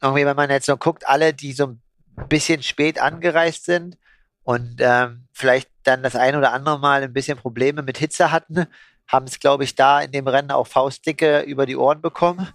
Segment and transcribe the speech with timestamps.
[0.00, 1.82] irgendwie, wenn man jetzt so guckt, alle, die so ein
[2.28, 3.98] bisschen spät angereist sind
[4.42, 8.66] und ähm, vielleicht dann das ein oder andere Mal ein bisschen Probleme mit Hitze hatten,
[9.06, 12.48] haben es, glaube ich, da in dem Rennen auch Faustdicke über die Ohren bekommen.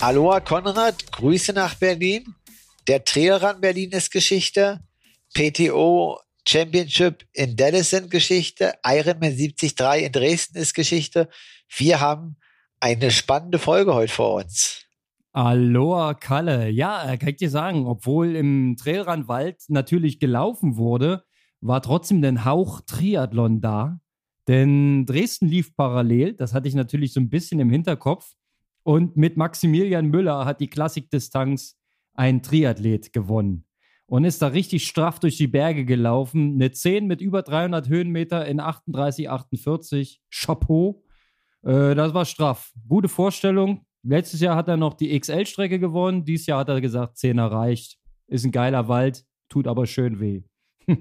[0.00, 2.34] Aloha Konrad, Grüße nach Berlin.
[2.86, 4.80] Der Trailrun Berlin ist Geschichte.
[5.34, 8.74] PTO Championship in Dallas sind Geschichte.
[8.84, 9.74] Ironman 73
[10.04, 11.28] in Dresden ist Geschichte.
[11.68, 12.36] Wir haben
[12.80, 14.86] eine spannende Folge heute vor uns.
[15.32, 16.70] Aloha Kalle.
[16.70, 21.24] Ja, äh, kann ich dir sagen, obwohl im Trailrunwald natürlich gelaufen wurde,
[21.60, 24.00] war trotzdem ein Hauch Triathlon da.
[24.48, 28.32] Denn Dresden lief parallel, das hatte ich natürlich so ein bisschen im Hinterkopf.
[28.82, 31.76] Und mit Maximilian Müller hat die Klassikdistanz
[32.14, 33.66] ein Triathlet gewonnen
[34.06, 36.54] und ist da richtig straff durch die Berge gelaufen.
[36.54, 40.22] Eine 10 mit über 300 Höhenmeter in 38, 48.
[40.30, 41.02] Chapeau.
[41.66, 42.72] Äh, das war straff.
[42.88, 43.84] Gute Vorstellung.
[44.02, 46.24] Letztes Jahr hat er noch die XL-Strecke gewonnen.
[46.24, 47.98] Dieses Jahr hat er gesagt, 10 erreicht.
[48.28, 50.42] Ist ein geiler Wald, tut aber schön weh.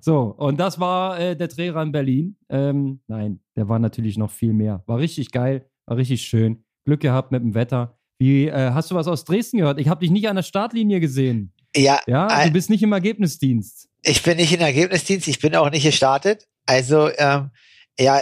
[0.00, 2.36] so, und das war äh, der Drehrer in Berlin.
[2.48, 4.82] Ähm, nein, der war natürlich noch viel mehr.
[4.86, 6.64] War richtig geil, war richtig schön.
[6.86, 7.98] Glück gehabt mit dem Wetter.
[8.18, 9.78] Wie, äh, hast du was aus Dresden gehört?
[9.78, 11.52] Ich habe dich nicht an der Startlinie gesehen.
[11.76, 12.00] Ja.
[12.06, 13.88] Ja, du bist nicht im Ergebnisdienst.
[14.02, 16.48] Ich bin nicht im Ergebnisdienst, ich bin auch nicht gestartet.
[16.66, 17.50] Also, ähm,
[17.98, 18.20] ja,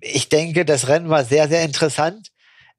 [0.00, 2.28] ich denke, das Rennen war sehr, sehr interessant.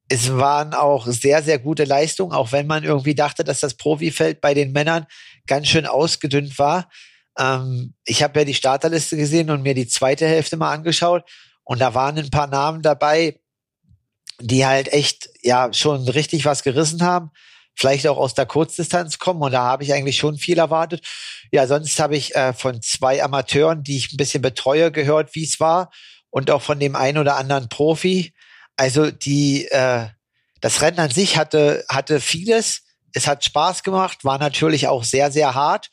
[0.08, 4.42] Es waren auch sehr, sehr gute Leistungen, auch wenn man irgendwie dachte, dass das Profifeld
[4.42, 5.06] bei den Männern
[5.45, 6.90] ganz schön ausgedünnt war.
[7.38, 11.23] Ähm, ich habe ja die Starterliste gesehen und mir die zweite Hälfte mal angeschaut
[11.64, 13.40] und da waren ein paar Namen dabei,
[14.42, 17.30] die halt echt ja schon richtig was gerissen haben,
[17.75, 21.06] vielleicht auch aus der Kurzdistanz kommen und da habe ich eigentlich schon viel erwartet.
[21.52, 25.44] Ja, sonst habe ich äh, von zwei Amateuren, die ich ein bisschen betreue, gehört, wie
[25.44, 25.92] es war
[26.30, 28.33] und auch von dem einen oder anderen Profi.
[28.75, 30.08] Also die äh,
[30.61, 32.83] das Rennen an sich hatte hatte vieles.
[33.13, 35.89] Es hat Spaß gemacht, war natürlich auch sehr sehr hart.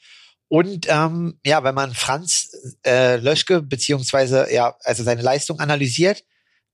[0.49, 2.51] Und ähm, ja, wenn man Franz
[2.85, 6.23] äh, Löschke beziehungsweise ja also seine Leistung analysiert,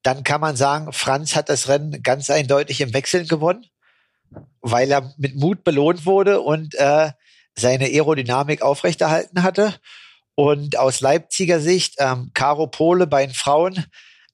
[0.03, 3.67] dann kann man sagen, Franz hat das Rennen ganz eindeutig im Wechseln gewonnen,
[4.61, 7.13] weil er mit Mut belohnt wurde und äh,
[7.55, 9.75] seine Aerodynamik aufrechterhalten hatte.
[10.35, 13.85] Und aus Leipziger Sicht, ähm, Caro Pole bei den Frauen,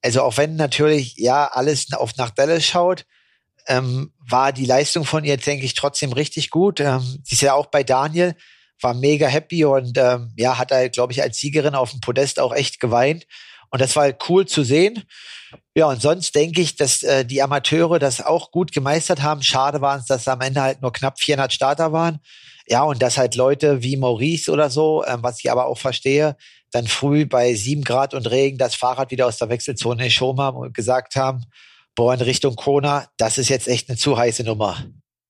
[0.02, 3.04] also auch wenn natürlich ja alles auf nach Dallas schaut,
[3.66, 6.80] ähm, war die Leistung von ihr, denke ich, trotzdem richtig gut.
[6.80, 8.34] Ähm, sie ist ja auch bei Daniel,
[8.80, 12.40] war mega happy und ähm, ja, hat er, glaube ich, als Siegerin auf dem Podest
[12.40, 13.26] auch echt geweint.
[13.70, 15.04] Und das war halt cool zu sehen.
[15.74, 19.42] Ja, und sonst denke ich, dass äh, die Amateure das auch gut gemeistert haben.
[19.42, 22.20] Schade waren es, dass am Ende halt nur knapp 400 Starter waren.
[22.70, 26.36] Ja, und dass halt Leute wie Maurice oder so, ähm, was ich aber auch verstehe,
[26.70, 30.58] dann früh bei sieben Grad und Regen das Fahrrad wieder aus der Wechselzone geschoben haben
[30.58, 31.44] und gesagt haben,
[31.94, 34.76] boah, in Richtung Kona, das ist jetzt echt eine zu heiße Nummer.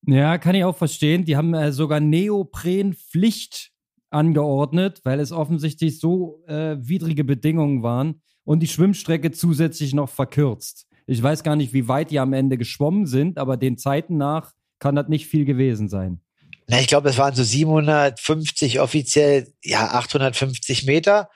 [0.06, 1.24] Ja, kann ich auch verstehen.
[1.24, 3.70] Die haben äh, sogar Neoprenpflicht
[4.10, 10.86] angeordnet, weil es offensichtlich so äh, widrige Bedingungen waren und die Schwimmstrecke zusätzlich noch verkürzt.
[11.06, 14.52] Ich weiß gar nicht, wie weit die am Ende geschwommen sind, aber den Zeiten nach
[14.78, 16.20] kann das nicht viel gewesen sein.
[16.68, 21.30] Na, ich glaube, es waren so 750 offiziell, ja 850 Meter.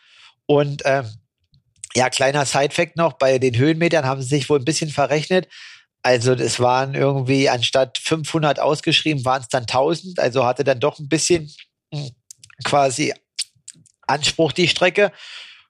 [0.47, 1.07] Und ähm,
[1.95, 5.49] ja, kleiner Sidefact noch, bei den Höhenmetern haben sie sich wohl ein bisschen verrechnet.
[6.03, 10.19] Also es waren irgendwie anstatt 500 ausgeschrieben, waren es dann 1000.
[10.19, 11.51] Also hatte dann doch ein bisschen
[11.95, 12.11] hm,
[12.65, 13.15] quasi
[14.07, 15.13] Anspruch die Strecke.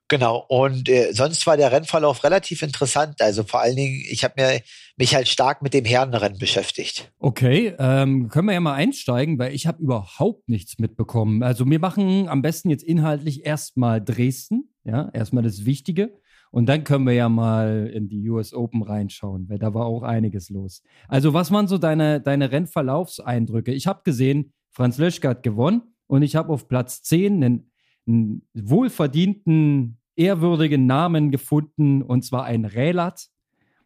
[0.09, 0.45] Genau.
[0.49, 3.21] Und äh, sonst war der Rennverlauf relativ interessant.
[3.21, 4.61] Also vor allen Dingen, ich habe mir
[4.95, 7.11] mich halt stark mit dem Herrenrennen beschäftigt.
[7.19, 11.41] Okay, ähm, können wir ja mal einsteigen, weil ich habe überhaupt nichts mitbekommen.
[11.41, 16.13] Also wir machen am besten jetzt inhaltlich erstmal Dresden, ja, erstmal das Wichtige.
[16.51, 20.03] Und dann können wir ja mal in die US Open reinschauen, weil da war auch
[20.03, 20.83] einiges los.
[21.07, 23.73] Also, was waren so deine, deine Rennverlaufseindrücke?
[23.73, 27.71] Ich habe gesehen, Franz Löschke hat gewonnen und ich habe auf Platz 10 einen,
[28.05, 33.29] einen wohlverdienten ehrwürdigen Namen gefunden und zwar ein Rälat.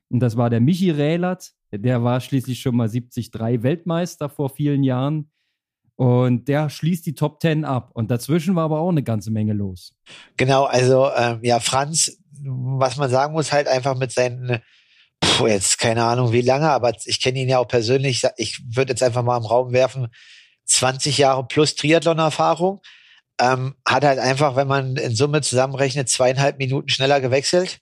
[0.09, 1.51] Und das war der Michi Rälat.
[1.71, 3.31] Der war schließlich schon mal 73
[3.63, 5.31] Weltmeister vor vielen Jahren.
[5.95, 7.91] Und der schließt die Top 10 ab.
[7.93, 9.95] Und dazwischen war aber auch eine ganze Menge los.
[10.37, 14.59] Genau, also ähm, ja, Franz, was man sagen muss, halt einfach mit seinen,
[15.19, 18.23] puh, jetzt keine Ahnung wie lange, aber ich kenne ihn ja auch persönlich.
[18.37, 20.07] Ich würde jetzt einfach mal im Raum werfen,
[20.65, 22.81] 20 Jahre plus Triathlon-Erfahrung
[23.39, 27.79] ähm, hat halt einfach, wenn man in Summe zusammenrechnet, zweieinhalb Minuten schneller gewechselt.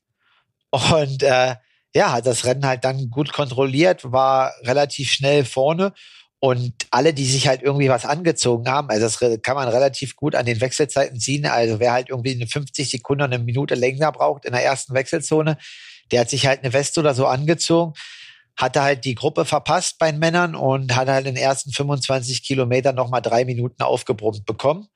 [0.72, 1.56] Und äh,
[1.96, 5.94] ja, hat das Rennen halt dann gut kontrolliert, war relativ schnell vorne.
[6.40, 10.36] Und alle, die sich halt irgendwie was angezogen haben, also das kann man relativ gut
[10.36, 11.46] an den Wechselzeiten ziehen.
[11.46, 15.58] Also wer halt irgendwie eine 50 Sekunden, eine Minute länger braucht in der ersten Wechselzone,
[16.12, 17.94] der hat sich halt eine Weste oder so angezogen.
[18.58, 22.44] hatte halt die Gruppe verpasst bei den Männern und hat halt in den ersten 25
[22.44, 24.88] Kilometern nochmal drei Minuten aufgebrummt bekommen.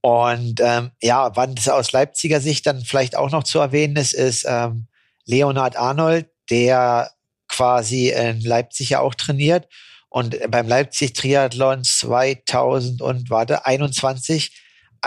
[0.00, 4.14] Und ähm, ja, wann das aus Leipziger Sicht dann vielleicht auch noch zu erwähnen ist,
[4.14, 4.86] ist ähm,
[5.30, 7.10] Leonhard Arnold, der
[7.48, 9.68] quasi in Leipzig ja auch trainiert
[10.08, 14.50] und beim Leipzig Triathlon 2000 und warte 21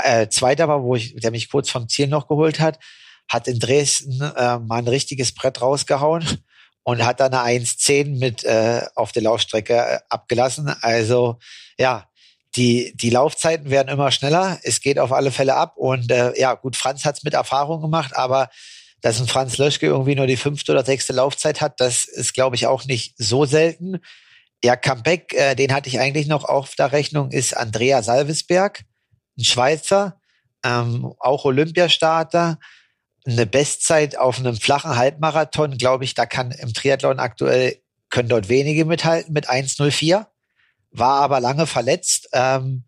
[0.01, 2.79] äh, Zweiter war, wo ich, der mich kurz vom Ziel noch geholt hat,
[3.27, 6.25] hat in Dresden äh, mal ein richtiges Brett rausgehauen
[6.83, 10.73] und hat dann eine 1,10 mit äh, auf der Laufstrecke äh, abgelassen.
[10.81, 11.37] Also
[11.77, 12.07] ja,
[12.55, 14.59] die, die Laufzeiten werden immer schneller.
[14.63, 15.73] Es geht auf alle Fälle ab.
[15.75, 18.49] Und äh, ja, gut, Franz hat's mit Erfahrung gemacht, aber
[19.03, 22.55] dass ein Franz Löschke irgendwie nur die fünfte oder sechste Laufzeit hat, das ist, glaube
[22.55, 23.99] ich, auch nicht so selten.
[24.63, 28.85] Ja, Comeback, äh, den hatte ich eigentlich noch auf der Rechnung, ist Andrea Salvesberg,
[29.37, 30.21] ein Schweizer,
[30.63, 32.59] ähm, auch Olympiastarter
[33.25, 38.47] eine Bestzeit auf einem flachen Halbmarathon, glaube ich, da kann im Triathlon aktuell, können dort
[38.47, 40.27] wenige mithalten mit 1,04,
[40.91, 42.29] war aber lange verletzt.
[42.31, 42.85] Ähm,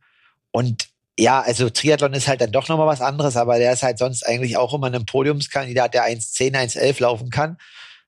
[0.52, 3.98] und ja, also Triathlon ist halt dann doch nochmal was anderes, aber der ist halt
[3.98, 7.58] sonst eigentlich auch immer ein Podiumskandidat, der 1,10, 1,11 laufen kann.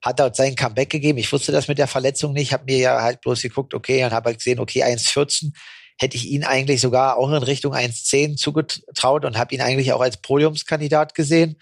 [0.02, 1.18] Hat dort sein Comeback gegeben.
[1.18, 4.12] Ich wusste das mit der Verletzung nicht, habe mir ja halt bloß geguckt, okay, und
[4.12, 5.54] habe halt gesehen, okay, 1,14
[6.00, 10.02] hätte ich ihn eigentlich sogar auch in Richtung 1,10 zugetraut und habe ihn eigentlich auch
[10.02, 11.60] als Podiumskandidat gesehen.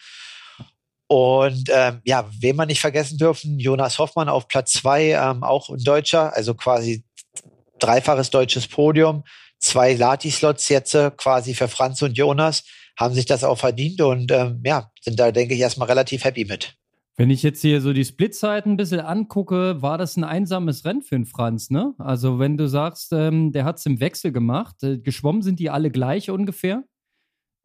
[1.07, 5.69] Und ähm, ja, wen man nicht vergessen dürfen, Jonas Hoffmann auf Platz zwei, ähm, auch
[5.69, 7.05] ein Deutscher, also quasi
[7.79, 9.23] dreifaches deutsches Podium,
[9.65, 12.63] zwei Lati-Slots jetzt äh, quasi für Franz und Jonas,
[12.97, 16.45] haben sich das auch verdient und ähm, ja, sind da, denke ich, erstmal relativ happy
[16.45, 16.75] mit.
[17.17, 21.01] Wenn ich jetzt hier so die Splitzeiten ein bisschen angucke, war das ein einsames Rennen
[21.01, 21.93] für den Franz, ne?
[21.97, 25.69] Also wenn du sagst, ähm, der hat es im Wechsel gemacht, äh, geschwommen sind die
[25.69, 26.83] alle gleich ungefähr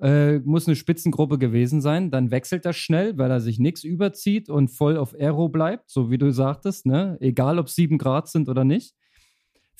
[0.00, 2.10] äh, muss eine Spitzengruppe gewesen sein.
[2.10, 6.10] Dann wechselt er schnell, weil er sich nichts überzieht und voll auf Aero bleibt, so
[6.10, 7.16] wie du sagtest, ne?
[7.20, 8.94] egal ob sieben Grad sind oder nicht.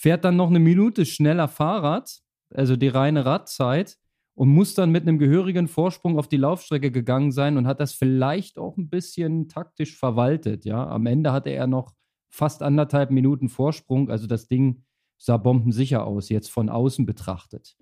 [0.01, 2.23] Fährt dann noch eine Minute schneller Fahrrad,
[2.55, 3.99] also die reine Radzeit,
[4.33, 7.93] und muss dann mit einem gehörigen Vorsprung auf die Laufstrecke gegangen sein und hat das
[7.93, 10.65] vielleicht auch ein bisschen taktisch verwaltet.
[10.65, 11.93] Ja, am Ende hatte er noch
[12.31, 14.85] fast anderthalb Minuten Vorsprung, also das Ding
[15.19, 17.77] sah bombensicher aus, jetzt von außen betrachtet.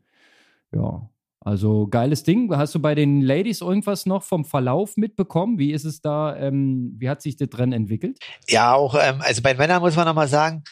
[0.74, 2.52] Ja, also geiles Ding.
[2.52, 5.60] Hast du bei den Ladies irgendwas noch vom Verlauf mitbekommen?
[5.60, 8.18] Wie ist es da, ähm, wie hat sich das drin entwickelt?
[8.48, 10.64] Ja, auch, ähm, also bei Männern muss man nochmal sagen,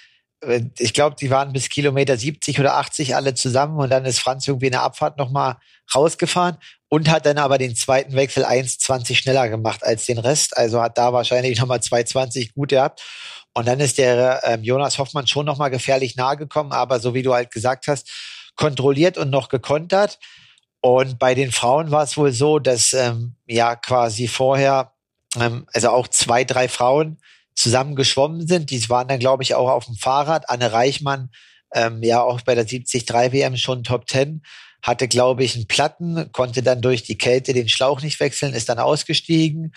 [0.79, 4.47] ich glaube, die waren bis Kilometer 70 oder 80 alle zusammen und dann ist Franz
[4.47, 5.57] irgendwie in der Abfahrt nochmal
[5.95, 10.57] rausgefahren und hat dann aber den zweiten Wechsel 1,20 schneller gemacht als den Rest.
[10.57, 13.03] Also hat da wahrscheinlich nochmal 2,20 gut gehabt.
[13.55, 17.23] Und dann ist der ähm, Jonas Hoffmann schon nochmal gefährlich nahe gekommen, aber so wie
[17.23, 18.11] du halt gesagt hast,
[18.55, 20.19] kontrolliert und noch gekontert.
[20.83, 24.93] Und bei den Frauen war es wohl so, dass ähm, ja quasi vorher,
[25.41, 27.19] ähm, also auch zwei, drei Frauen
[27.57, 28.71] zusammen geschwommen sind.
[28.71, 30.49] Die waren dann, glaube ich, auch auf dem Fahrrad.
[30.49, 31.31] Anne Reichmann,
[31.75, 34.43] ähm, ja auch bei der 73 WM schon Top 10,
[34.83, 38.69] hatte, glaube ich, einen Platten, konnte dann durch die Kälte den Schlauch nicht wechseln, ist
[38.69, 39.75] dann ausgestiegen.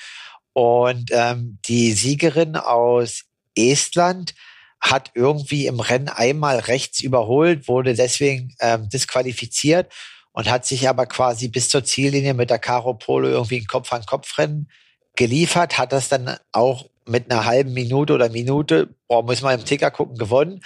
[0.54, 3.24] Und ähm, die Siegerin aus
[3.56, 4.36] Estland
[4.82, 9.92] hat irgendwie im Rennen einmal rechts überholt, wurde deswegen ähm, disqualifiziert
[10.32, 14.70] und hat sich aber quasi bis zur Ziellinie mit der Caro Polo irgendwie ein Kopf-an-Kopf-Rennen
[15.16, 19.66] geliefert, hat das dann auch mit einer halben Minute oder Minute, boah, muss man im
[19.66, 20.62] Ticker gucken, gewonnen.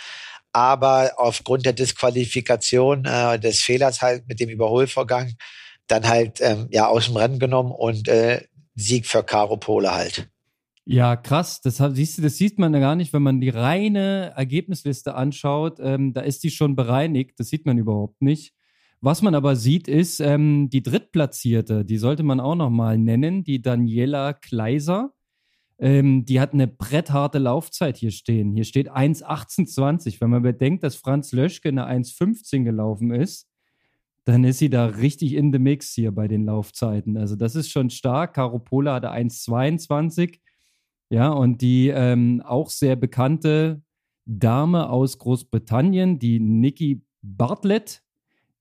[0.51, 5.33] Aber aufgrund der Disqualifikation äh, des Fehlers halt mit dem Überholvorgang
[5.87, 8.41] dann halt ähm, ja aus dem Rennen genommen und äh,
[8.75, 10.29] Sieg für Caro Pole halt.
[10.85, 11.61] Ja, krass.
[11.61, 15.79] Das, siehst du, das sieht man ja gar nicht, wenn man die reine Ergebnisliste anschaut.
[15.79, 17.39] Ähm, da ist die schon bereinigt.
[17.39, 18.53] Das sieht man überhaupt nicht.
[18.99, 23.61] Was man aber sieht, ist ähm, die Drittplatzierte, die sollte man auch nochmal nennen, die
[23.61, 25.13] Daniela Kleiser.
[25.83, 28.53] Ähm, die hat eine brettharte Laufzeit hier stehen.
[28.53, 30.21] Hier steht 1,1820.
[30.21, 33.49] Wenn man bedenkt, dass Franz Löschke eine 1,15 gelaufen ist,
[34.23, 37.17] dann ist sie da richtig in the mix hier bei den Laufzeiten.
[37.17, 38.35] Also das ist schon stark.
[38.35, 40.39] Caro Pola hatte 1,22.
[41.09, 43.81] Ja, und die ähm, auch sehr bekannte
[44.23, 48.01] Dame aus Großbritannien, die Nikki Bartlett,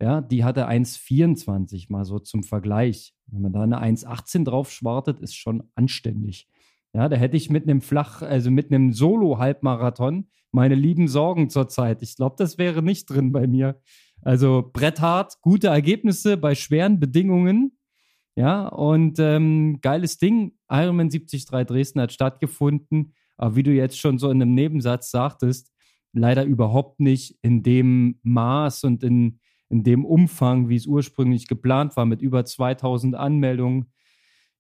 [0.01, 3.15] ja, die hatte 1,24 mal so zum Vergleich.
[3.27, 6.49] Wenn man da eine 1,18 drauf schwartet, ist schon anständig.
[6.95, 12.03] Ja, da hätte ich mit einem Flach, also mit einem Solo-Halbmarathon meine lieben Sorgen zurzeit.
[12.03, 13.81] Ich glaube, das wäre nicht drin bei mir.
[14.21, 17.79] Also bretthart, gute Ergebnisse bei schweren Bedingungen.
[18.37, 20.53] Ja, und ähm, geiles Ding.
[20.71, 23.15] Ironman 73 Dresden hat stattgefunden.
[23.37, 25.73] Aber wie du jetzt schon so in einem Nebensatz sagtest,
[26.13, 31.97] leider überhaupt nicht in dem Maß und in, in dem Umfang, wie es ursprünglich geplant
[31.97, 33.93] war, mit über 2000 Anmeldungen.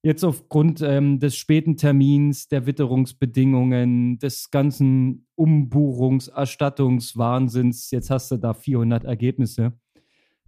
[0.04, 8.52] Jetzt aufgrund ähm, des späten Termins, der Witterungsbedingungen, des ganzen Umbuchungserstattungswahnsinns, jetzt hast du da
[8.52, 9.74] 400 Ergebnisse.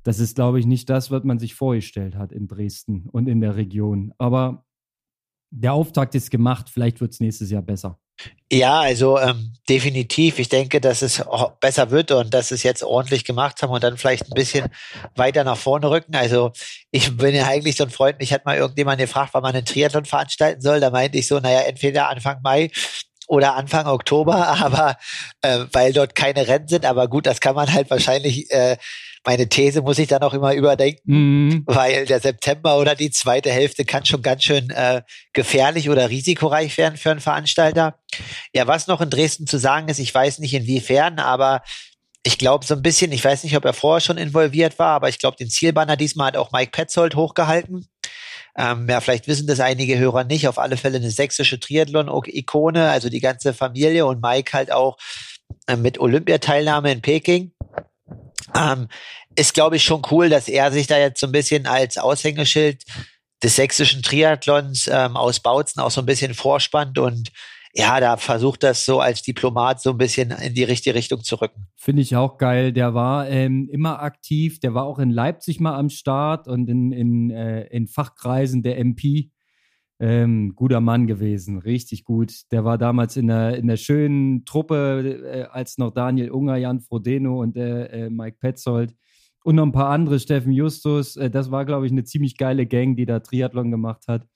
[0.03, 3.41] Das ist, glaube ich, nicht das, was man sich vorgestellt hat in Dresden und in
[3.41, 4.13] der Region.
[4.19, 4.67] Aber
[5.51, 8.01] der Auftakt ist gemacht, vielleicht wird es nächstes Jahr besser.
[8.53, 10.39] Ja, also ähm, definitiv.
[10.39, 11.23] Ich denke, dass es
[11.61, 14.67] besser wird und dass es jetzt ordentlich gemacht haben und dann vielleicht ein bisschen
[15.17, 16.15] weiter nach vorne rücken.
[16.15, 16.53] Also
[16.91, 19.65] ich bin ja eigentlich so ein Freund, mich hat mal irgendjemand gefragt, wann man einen
[19.65, 20.81] Triathlon veranstalten soll.
[20.81, 22.71] Da meinte ich so, naja, entweder Anfang Mai
[23.27, 24.97] oder Anfang Oktober, aber
[25.43, 26.87] äh, weil dort keine Rennen sind.
[26.87, 28.77] Aber gut, das kann man halt wahrscheinlich äh,
[29.25, 31.63] meine These muss ich dann auch immer überdenken, mhm.
[31.67, 35.03] weil der September oder die zweite Hälfte kann schon ganz schön äh,
[35.33, 37.99] gefährlich oder risikoreich werden für einen Veranstalter.
[38.55, 41.63] Ja, was noch in Dresden zu sagen ist, ich weiß nicht inwiefern, aber
[42.23, 45.09] ich glaube so ein bisschen, ich weiß nicht, ob er vorher schon involviert war, aber
[45.09, 47.87] ich glaube, den Zielbanner diesmal hat auch Mike Petzold hochgehalten.
[48.57, 50.49] Ähm, ja, vielleicht wissen das einige Hörer nicht.
[50.49, 54.97] Auf alle Fälle eine sächsische Triathlon-Ikone, also die ganze Familie und Mike halt auch
[55.67, 57.53] äh, mit Olympiateilnahme in Peking.
[58.57, 58.89] Ähm,
[59.37, 62.85] ist, glaube ich, schon cool, dass er sich da jetzt so ein bisschen als Aushängeschild
[63.43, 67.31] des sächsischen Triathlons ähm, aus Bautzen auch so ein bisschen vorspannt und
[67.77, 71.41] ja, da versucht das so als Diplomat so ein bisschen in die richtige Richtung zu
[71.41, 71.67] rücken.
[71.77, 72.73] Finde ich auch geil.
[72.73, 74.61] Der war ähm, immer aktiv.
[74.61, 78.79] Der war auch in Leipzig mal am Start und in, in, äh, in Fachkreisen der
[78.79, 79.33] MP.
[80.01, 82.51] Ähm, guter Mann gewesen, richtig gut.
[82.51, 86.81] Der war damals in der, in der schönen Truppe, äh, als noch Daniel Unger, Jan
[86.81, 88.95] Frodeno und äh, äh, Mike Petzold
[89.45, 91.17] und noch ein paar andere, Steffen Justus.
[91.17, 94.27] Äh, das war, glaube ich, eine ziemlich geile Gang, die da Triathlon gemacht hat.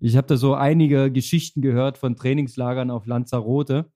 [0.00, 3.90] Ich habe da so einige Geschichten gehört von Trainingslagern auf Lanzarote,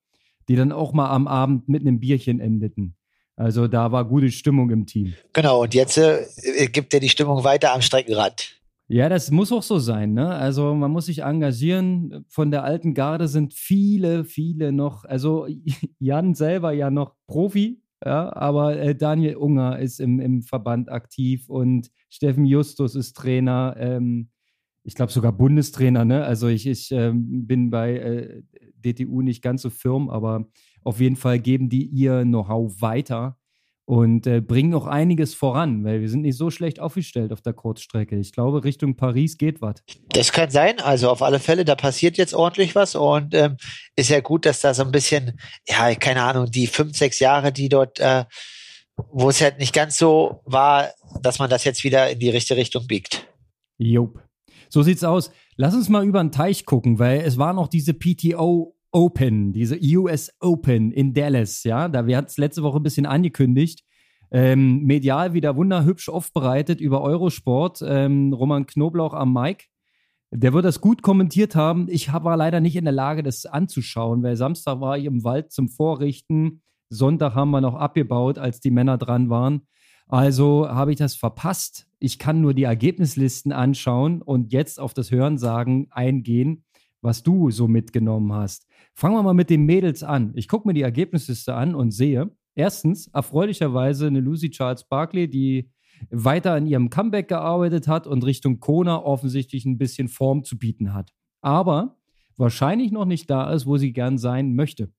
[0.48, 2.96] die dann auch mal am Abend mit einem Bierchen endeten.
[3.36, 5.14] Also da war gute Stimmung im Team.
[5.32, 6.24] Genau, und jetzt äh,
[6.72, 8.61] gibt er die Stimmung weiter am Streckenrad.
[8.92, 10.12] Ja, das muss auch so sein.
[10.12, 10.28] Ne?
[10.28, 12.26] Also man muss sich engagieren.
[12.28, 15.06] Von der alten Garde sind viele, viele noch.
[15.06, 15.46] Also
[15.98, 21.48] Jan selber ja noch Profi, ja, aber äh, Daniel Unger ist im, im Verband aktiv
[21.48, 23.74] und Steffen Justus ist Trainer.
[23.78, 24.28] Ähm,
[24.84, 26.04] ich glaube sogar Bundestrainer.
[26.04, 26.22] Ne?
[26.22, 28.42] Also ich, ich ähm, bin bei äh,
[28.84, 30.50] DTU nicht ganz so firm, aber
[30.84, 33.38] auf jeden Fall geben die ihr Know-how weiter
[33.84, 37.52] und äh, bringen auch einiges voran, weil wir sind nicht so schlecht aufgestellt auf der
[37.52, 38.16] Kurzstrecke.
[38.16, 39.82] Ich glaube, Richtung Paris geht was.
[40.10, 40.80] Das kann sein.
[40.80, 43.56] Also auf alle Fälle, da passiert jetzt ordentlich was und ähm,
[43.96, 47.52] ist ja gut, dass da so ein bisschen, ja, keine Ahnung, die fünf, sechs Jahre,
[47.52, 48.24] die dort, äh,
[49.10, 52.60] wo es halt nicht ganz so war, dass man das jetzt wieder in die richtige
[52.60, 53.26] Richtung biegt.
[53.78, 54.22] Jupp.
[54.68, 55.30] So sieht's aus.
[55.56, 59.78] Lass uns mal über den Teich gucken, weil es war noch diese PTO Open, diese
[59.96, 63.84] US Open in Dallas, ja, da wir hatten es letzte Woche ein bisschen angekündigt.
[64.30, 67.82] Ähm, medial wieder wunderhübsch aufbereitet über Eurosport.
[67.86, 69.66] Ähm, Roman Knoblauch am Mic.
[70.30, 71.86] Der wird das gut kommentiert haben.
[71.90, 75.52] Ich war leider nicht in der Lage, das anzuschauen, weil Samstag war ich im Wald
[75.52, 76.62] zum Vorrichten.
[76.88, 79.66] Sonntag haben wir noch abgebaut, als die Männer dran waren.
[80.08, 81.86] Also habe ich das verpasst.
[81.98, 86.64] Ich kann nur die Ergebnislisten anschauen und jetzt auf das Hörensagen eingehen,
[87.02, 88.66] was du so mitgenommen hast.
[88.94, 90.32] Fangen wir mal mit den Mädels an.
[90.34, 95.70] Ich gucke mir die Ergebnisliste an und sehe, erstens, erfreulicherweise eine Lucy Charles Barkley, die
[96.10, 100.94] weiter an ihrem Comeback gearbeitet hat und Richtung Kona offensichtlich ein bisschen Form zu bieten
[100.94, 101.12] hat.
[101.40, 101.96] Aber
[102.36, 104.92] wahrscheinlich noch nicht da ist, wo sie gern sein möchte.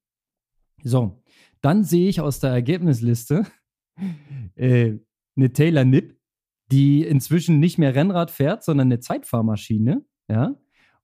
[0.84, 1.22] So,
[1.62, 3.46] dann sehe ich aus der Ergebnisliste
[4.56, 4.94] äh,
[5.36, 6.18] eine Taylor Nipp,
[6.72, 10.06] die inzwischen nicht mehr Rennrad fährt, sondern eine Zeitfahrmaschine.
[10.30, 10.56] Ja,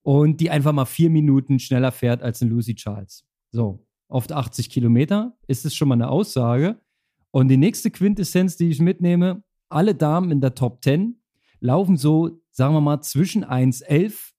[0.02, 3.26] und die einfach mal vier Minuten schneller fährt als eine Lucy Charles.
[3.52, 6.80] So, oft 80 Kilometer ist es schon mal eine Aussage.
[7.32, 11.22] Und die nächste Quintessenz, die ich mitnehme, alle Damen in der Top 10
[11.60, 14.32] laufen so, sagen wir mal, zwischen 1,11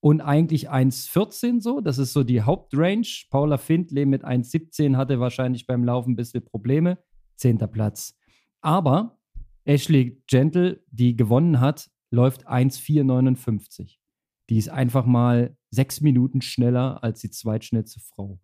[0.00, 1.80] und eigentlich 1,14 so.
[1.80, 3.24] Das ist so die Hauptrange.
[3.30, 6.98] Paula Findlay mit 1,17 hatte wahrscheinlich beim Laufen ein bisschen Probleme.
[7.34, 8.16] Zehnter Platz.
[8.60, 9.18] Aber
[9.64, 14.00] Ashley Gentle, die gewonnen hat, läuft 1,459.
[14.48, 18.38] Die ist einfach mal sechs Minuten schneller als die zweitschnellste Frau.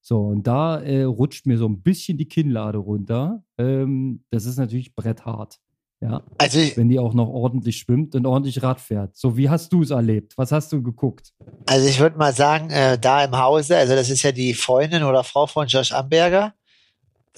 [0.00, 3.42] So, und da äh, rutscht mir so ein bisschen die Kinnlade runter.
[3.58, 5.58] Ähm, das ist natürlich bretthart.
[6.00, 6.22] Ja.
[6.38, 9.16] Also wenn die auch noch ordentlich schwimmt und ordentlich Rad fährt.
[9.16, 10.32] So, wie hast du es erlebt?
[10.38, 11.32] Was hast du geguckt?
[11.66, 15.02] Also ich würde mal sagen, äh, da im Hause, also das ist ja die Freundin
[15.02, 16.54] oder Frau von Josh Amberger.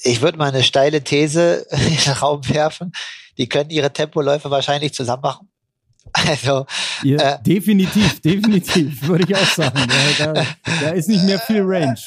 [0.02, 2.92] Ich würde mal eine steile These in den Raum werfen.
[3.37, 5.49] Die können ihre Tempoläufe wahrscheinlich zusammen machen.
[6.26, 6.67] Also
[7.02, 9.87] ja, äh, definitiv, definitiv, würde ich auch sagen.
[10.19, 10.47] Da, da,
[10.81, 11.99] da, ist nicht mehr viel Range.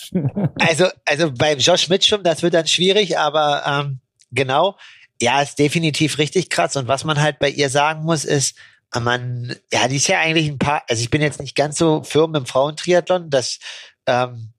[0.59, 3.99] Also, also beim Josh Mitchum, das wird dann schwierig, aber ähm,
[4.31, 4.77] genau,
[5.21, 6.75] ja, ist definitiv richtig krass.
[6.75, 8.55] Und was man halt bei ihr sagen muss, ist,
[8.99, 12.03] man, ja, die ist ja eigentlich ein paar, also ich bin jetzt nicht ganz so
[12.03, 13.59] firm im Frauentriathlon, das
[14.05, 14.53] ähm,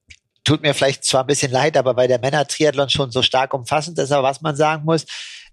[0.45, 3.99] tut mir vielleicht zwar ein bisschen leid, aber bei der Männer-Triathlon schon so stark umfassend
[3.99, 5.07] ist, aber was man sagen muss,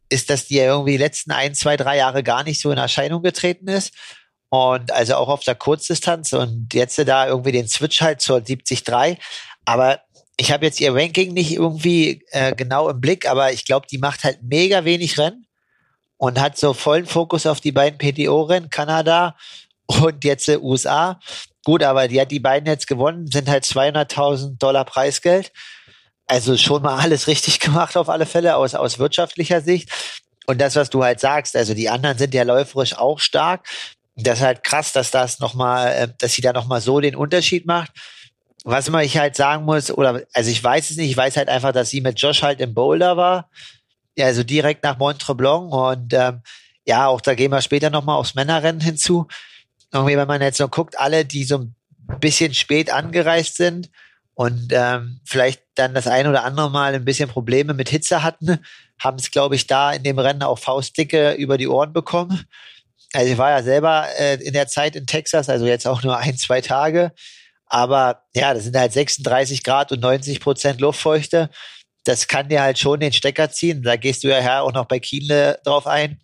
[0.09, 2.77] ist, dass die ja irgendwie die letzten ein, zwei, drei Jahre gar nicht so in
[2.77, 3.93] Erscheinung getreten ist.
[4.49, 9.17] Und also auch auf der Kurzdistanz und jetzt da irgendwie den Switch halt zur 70-3.
[9.65, 10.01] Aber
[10.37, 13.97] ich habe jetzt ihr Ranking nicht irgendwie äh, genau im Blick, aber ich glaube, die
[13.97, 15.47] macht halt mega wenig Rennen
[16.17, 19.35] und hat so vollen Fokus auf die beiden PTO-Rennen, Kanada
[19.87, 21.19] und jetzt äh, USA.
[21.65, 25.51] Gut, aber die hat die beiden jetzt gewonnen, sind halt 200.000 Dollar Preisgeld.
[26.27, 29.89] Also schon mal alles richtig gemacht auf alle Fälle aus, aus wirtschaftlicher Sicht.
[30.45, 33.67] Und das, was du halt sagst, also die anderen sind ja läuferisch auch stark.
[34.15, 37.65] Das ist halt krass, dass das nochmal, äh, dass sie da nochmal so den Unterschied
[37.65, 37.91] macht
[38.63, 41.49] was man ich halt sagen muss, oder also ich weiß es nicht, ich weiß halt
[41.49, 43.49] einfach, dass sie mit Josh halt im Boulder war,
[44.15, 46.41] ja, also direkt nach Montreblanc und ähm,
[46.85, 49.27] ja, auch da gehen wir später nochmal aufs Männerrennen hinzu.
[49.91, 51.75] Irgendwie, wenn man jetzt so guckt, alle, die so ein
[52.19, 53.89] bisschen spät angereist sind
[54.35, 58.59] und ähm, vielleicht dann das ein oder andere Mal ein bisschen Probleme mit Hitze hatten,
[58.99, 62.43] haben es, glaube ich, da in dem Rennen auch Faustdicke über die Ohren bekommen.
[63.13, 66.17] Also ich war ja selber äh, in der Zeit in Texas, also jetzt auch nur
[66.17, 67.11] ein, zwei Tage.
[67.67, 71.49] Aber ja, das sind halt 36 Grad und 90 Prozent Luftfeuchte.
[72.03, 73.83] Das kann dir halt schon den Stecker ziehen.
[73.83, 76.19] Da gehst du ja her auch noch bei Kienle drauf ein.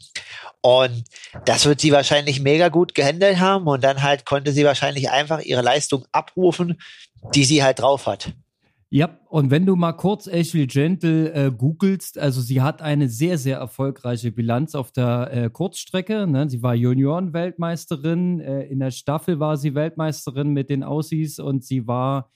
[0.62, 1.04] Und
[1.46, 3.68] das wird sie wahrscheinlich mega gut gehandelt haben.
[3.68, 6.80] Und dann halt konnte sie wahrscheinlich einfach ihre Leistung abrufen,
[7.34, 8.34] die sie halt drauf hat.
[8.92, 13.38] Ja, und wenn du mal kurz Ashley Gentle äh, googelst, also sie hat eine sehr,
[13.38, 16.26] sehr erfolgreiche Bilanz auf der äh, Kurzstrecke.
[16.26, 16.50] Ne?
[16.50, 21.86] Sie war Junioren-Weltmeisterin, äh, in der Staffel war sie Weltmeisterin mit den Aussies und sie
[21.86, 22.32] war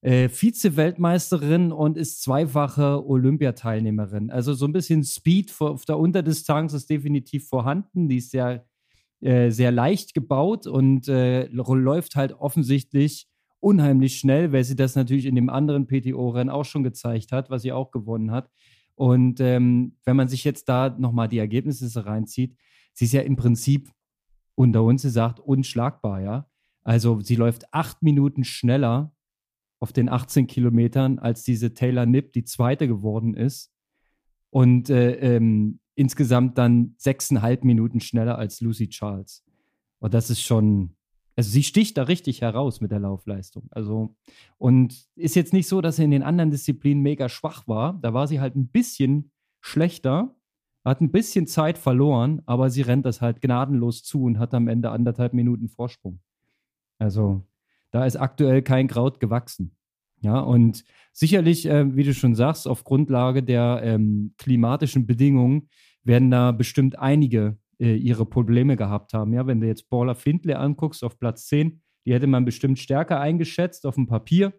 [0.00, 4.30] äh, Vize-Weltmeisterin und ist zweifache Olympiateilnehmerin.
[4.30, 8.08] Also so ein bisschen Speed auf der Unterdistanz ist definitiv vorhanden.
[8.08, 8.64] Die ist sehr,
[9.20, 13.28] äh, sehr leicht gebaut und äh, läuft halt offensichtlich
[13.60, 17.62] unheimlich schnell, weil sie das natürlich in dem anderen PTO-Rennen auch schon gezeigt hat, was
[17.62, 18.48] sie auch gewonnen hat.
[18.94, 22.56] Und ähm, wenn man sich jetzt da nochmal die Ergebnisse reinzieht,
[22.92, 23.90] sie ist ja im Prinzip
[24.54, 26.48] unter uns gesagt unschlagbar, ja.
[26.82, 29.12] Also sie läuft acht Minuten schneller
[29.80, 33.72] auf den 18 Kilometern als diese Taylor Nipp, die zweite geworden ist.
[34.50, 39.44] Und äh, ähm, insgesamt dann sechseinhalb Minuten schneller als Lucy Charles.
[39.98, 40.96] Und das ist schon,
[41.36, 43.68] also sie sticht da richtig heraus mit der Laufleistung.
[43.70, 44.14] Also,
[44.56, 47.98] und ist jetzt nicht so, dass sie in den anderen Disziplinen mega schwach war.
[48.00, 50.34] Da war sie halt ein bisschen schlechter,
[50.84, 54.68] hat ein bisschen Zeit verloren, aber sie rennt das halt gnadenlos zu und hat am
[54.68, 56.20] Ende anderthalb Minuten Vorsprung.
[56.98, 57.42] Also,
[57.90, 59.76] da ist aktuell kein Kraut gewachsen.
[60.20, 65.68] Ja, und sicherlich, äh, wie du schon sagst, auf Grundlage der ähm, klimatischen Bedingungen
[66.02, 69.32] werden da bestimmt einige äh, ihre Probleme gehabt haben.
[69.32, 73.20] Ja, wenn du jetzt Paula Findlay anguckst auf Platz 10, die hätte man bestimmt stärker
[73.20, 74.52] eingeschätzt auf dem Papier.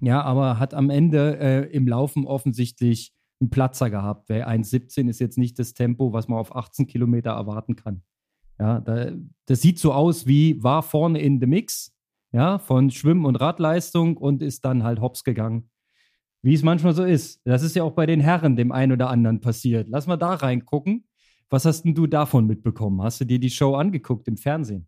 [0.00, 5.18] Ja, aber hat am Ende äh, im Laufen offensichtlich einen Platzer gehabt, weil 1,17 ist
[5.18, 8.02] jetzt nicht das Tempo, was man auf 18 Kilometer erwarten kann.
[8.60, 9.12] Ja, da,
[9.46, 11.96] das sieht so aus wie war vorne in the Mix,
[12.32, 15.70] ja, von Schwimm- und Radleistung und ist dann halt hops gegangen.
[16.42, 17.40] Wie es manchmal so ist.
[17.44, 19.88] Das ist ja auch bei den Herren dem einen oder anderen passiert.
[19.88, 21.04] Lass mal da reingucken.
[21.50, 23.02] Was hast denn du davon mitbekommen?
[23.02, 24.86] Hast du dir die Show angeguckt im Fernsehen?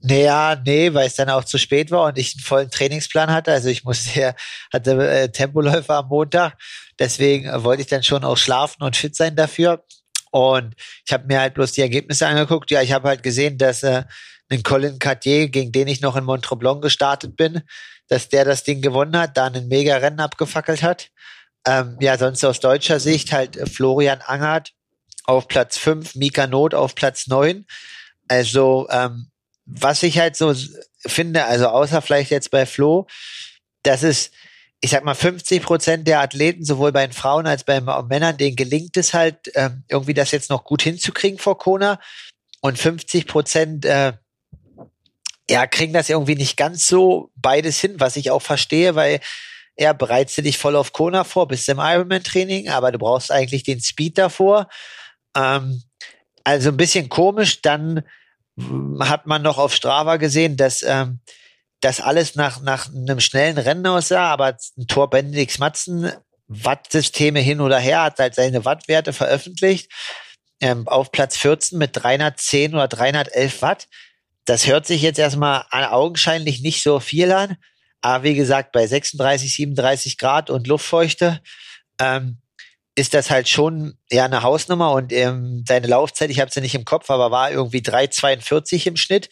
[0.00, 3.52] Naja, nee, weil es dann auch zu spät war und ich einen vollen Trainingsplan hatte.
[3.52, 4.34] Also ich musste ja,
[4.72, 6.56] hatte äh, Tempoläufer am Montag.
[6.98, 9.84] Deswegen äh, wollte ich dann schon auch schlafen und fit sein dafür.
[10.30, 10.74] Und
[11.06, 12.70] ich habe mir halt bloß die Ergebnisse angeguckt.
[12.70, 14.04] Ja, ich habe halt gesehen, dass äh,
[14.50, 17.62] ein Colin Cartier, gegen den ich noch in Montreblon gestartet bin,
[18.08, 21.10] dass der das Ding gewonnen hat, da einen mega Rennen abgefackelt hat.
[21.66, 24.72] Ähm, ja, sonst aus deutscher Sicht halt äh, Florian Angert,
[25.24, 27.66] auf Platz 5, Mika Not auf Platz 9.
[28.28, 29.30] Also, ähm,
[29.66, 30.54] was ich halt so
[31.00, 33.06] finde, also außer vielleicht jetzt bei Flo,
[33.82, 34.32] das ist,
[34.80, 38.38] ich sag mal, 50 Prozent der Athleten, sowohl bei den Frauen als bei den Männern,
[38.38, 42.00] denen gelingt es halt, äh, irgendwie das jetzt noch gut hinzukriegen vor Kona.
[42.60, 44.14] Und 50 Prozent, äh,
[45.50, 49.20] ja, kriegen das irgendwie nicht ganz so beides hin, was ich auch verstehe, weil
[49.78, 53.80] ja, bereitest dich voll auf Kona vor, bist im Ironman-Training, aber du brauchst eigentlich den
[53.80, 54.68] Speed davor.
[55.36, 55.82] Ähm,
[56.42, 57.62] also ein bisschen komisch.
[57.62, 58.02] Dann
[59.00, 61.20] hat man noch auf Strava gesehen, dass ähm,
[61.80, 66.10] das alles nach, nach einem schnellen Rennen aussah, aber ein Tor Benedix Matzen,
[66.48, 69.92] Wattsysteme hin oder her, hat halt seine Wattwerte veröffentlicht.
[70.60, 73.86] Ähm, auf Platz 14 mit 310 oder 311 Watt.
[74.48, 77.58] Das hört sich jetzt erstmal augenscheinlich nicht so viel an.
[78.00, 81.42] Aber wie gesagt, bei 36, 37 Grad und Luftfeuchte
[82.00, 82.38] ähm,
[82.94, 86.74] ist das halt schon ja eine Hausnummer und ähm, seine Laufzeit, ich habe sie nicht
[86.74, 89.28] im Kopf, aber war irgendwie 3,42 im Schnitt.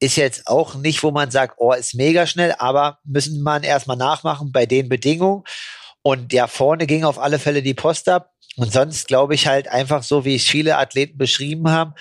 [0.00, 3.98] Ist jetzt auch nicht, wo man sagt, oh, ist mega schnell, aber müssen man erstmal
[3.98, 5.42] nachmachen bei den Bedingungen.
[6.00, 8.30] Und ja, vorne ging auf alle Fälle die Post ab.
[8.56, 11.92] Und sonst glaube ich halt einfach so, wie es viele Athleten beschrieben haben,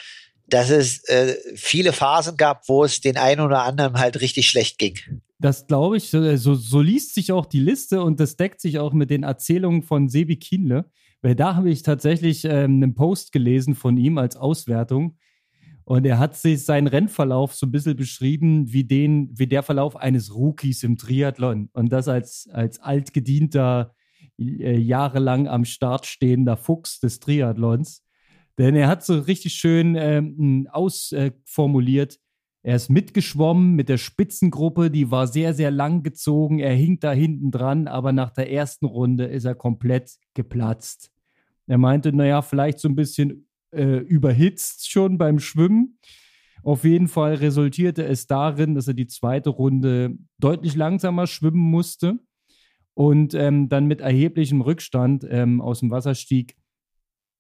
[0.47, 4.77] dass es äh, viele Phasen gab, wo es den einen oder anderen halt richtig schlecht
[4.77, 4.99] ging.
[5.39, 8.93] Das glaube ich, so, so, liest sich auch die Liste und das deckt sich auch
[8.93, 10.86] mit den Erzählungen von Sebi Kienle,
[11.21, 15.17] weil da habe ich tatsächlich ähm, einen Post gelesen von ihm als Auswertung
[15.86, 19.95] und er hat sich seinen Rennverlauf so ein bisschen beschrieben wie den, wie der Verlauf
[19.95, 23.93] eines Rookies im Triathlon und das als, als altgedienter,
[24.39, 28.04] äh, jahrelang am Start stehender Fuchs des Triathlons.
[28.57, 32.19] Denn er hat so richtig schön ähm, ausformuliert,
[32.65, 36.57] er ist mitgeschwommen mit der Spitzengruppe, die war sehr, sehr lang gezogen.
[36.57, 41.11] Er hing da hinten dran, aber nach der ersten Runde ist er komplett geplatzt.
[41.67, 45.99] Er meinte, naja, vielleicht so ein bisschen äh, überhitzt schon beim Schwimmen.
[46.63, 52.17] Auf jeden Fall resultierte es darin, dass er die zweite Runde deutlich langsamer schwimmen musste
[52.95, 56.55] und ähm, dann mit erheblichem Rückstand ähm, aus dem Wasser stieg.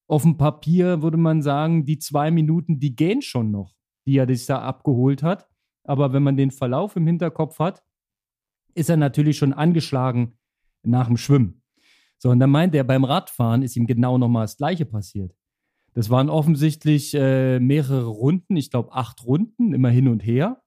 [0.07, 4.27] Auf dem Papier würde man sagen, die zwei Minuten, die gehen schon noch die er
[4.27, 5.47] sich da abgeholt hat.
[5.83, 7.83] Aber wenn man den Verlauf im Hinterkopf hat,
[8.73, 10.37] ist er natürlich schon angeschlagen
[10.83, 11.61] nach dem Schwimmen.
[12.17, 15.35] So, und dann meint er, beim Radfahren ist ihm genau nochmal das Gleiche passiert.
[15.93, 20.61] Das waren offensichtlich äh, mehrere Runden, ich glaube acht Runden, immer hin und her.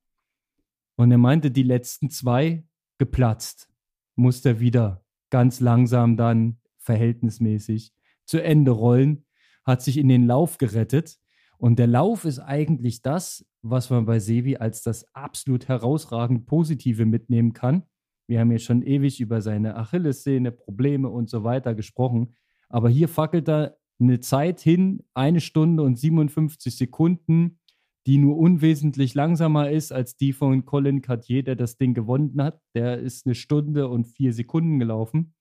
[0.97, 2.67] Und er meinte, die letzten zwei
[2.99, 3.71] geplatzt.
[4.17, 7.93] Musste er wieder ganz langsam dann verhältnismäßig
[8.25, 9.25] zu Ende rollen,
[9.69, 11.19] hat sich in den Lauf gerettet
[11.59, 17.05] und der Lauf ist eigentlich das, was man bei Sevi als das absolut herausragend Positive
[17.05, 17.83] mitnehmen kann.
[18.29, 22.35] Wir haben ja schon ewig über seine Achillessehne, Probleme und so weiter gesprochen.
[22.69, 27.59] Aber hier fackelt er eine Zeit hin, eine Stunde und 57 Sekunden,
[28.07, 32.61] die nur unwesentlich langsamer ist als die von Colin Cartier, der das Ding gewonnen hat.
[32.75, 35.35] Der ist eine Stunde und vier Sekunden gelaufen.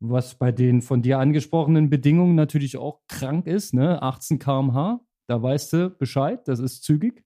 [0.00, 4.00] Was bei den von dir angesprochenen Bedingungen natürlich auch krank ist, ne?
[4.02, 5.00] 18 km/h.
[5.26, 7.24] Da weißt du Bescheid, das ist zügig.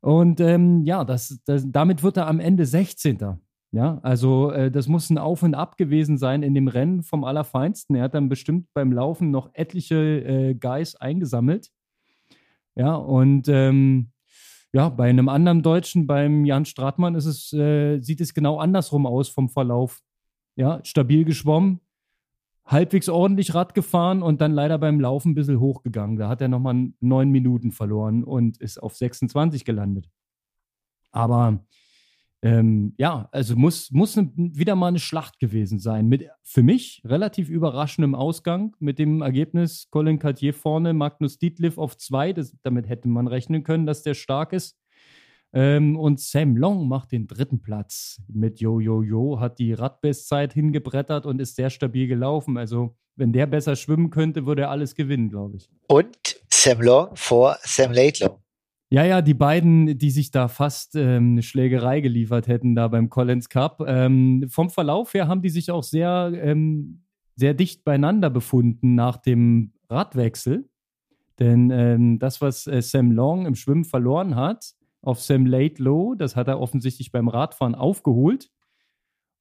[0.00, 3.40] Und ähm, ja, das, das, damit wird er am Ende 16.
[3.72, 7.22] Ja, also äh, das muss ein Auf und Ab gewesen sein in dem Rennen vom
[7.22, 7.94] Allerfeinsten.
[7.94, 11.70] Er hat dann bestimmt beim Laufen noch etliche äh, Guys eingesammelt.
[12.74, 14.10] Ja, und ähm,
[14.72, 19.06] ja, bei einem anderen Deutschen, beim Jan Stratmann, ist es, äh, sieht es genau andersrum
[19.06, 20.00] aus vom Verlauf.
[20.56, 21.80] Ja, stabil geschwommen,
[22.64, 26.16] halbwegs ordentlich Rad gefahren und dann leider beim Laufen ein bisschen hochgegangen.
[26.16, 30.08] Da hat er nochmal neun Minuten verloren und ist auf 26 gelandet.
[31.12, 31.64] Aber
[32.42, 36.08] ähm, ja, also muss, muss wieder mal eine Schlacht gewesen sein.
[36.08, 41.98] Mit für mich relativ überraschendem Ausgang mit dem Ergebnis Colin Cartier vorne, Magnus Dietliff auf
[41.98, 42.32] zwei.
[42.32, 44.79] Das, damit hätte man rechnen können, dass der stark ist.
[45.52, 50.52] Ähm, und Sam Long macht den dritten Platz mit Yo Yo Yo, hat die Radbestzeit
[50.52, 52.56] hingebrettert und ist sehr stabil gelaufen.
[52.56, 55.68] Also, wenn der besser schwimmen könnte, würde er alles gewinnen, glaube ich.
[55.88, 56.16] Und
[56.50, 58.40] Sam Long vor Sam Laidlow.
[58.92, 63.08] Ja, ja, die beiden, die sich da fast ähm, eine Schlägerei geliefert hätten, da beim
[63.08, 63.84] Collins Cup.
[63.86, 67.04] Ähm, vom Verlauf her haben die sich auch sehr, ähm,
[67.36, 70.68] sehr dicht beieinander befunden nach dem Radwechsel.
[71.38, 76.14] Denn ähm, das, was äh, Sam Long im Schwimmen verloren hat, auf Sam Laidlow.
[76.14, 78.50] Das hat er offensichtlich beim Radfahren aufgeholt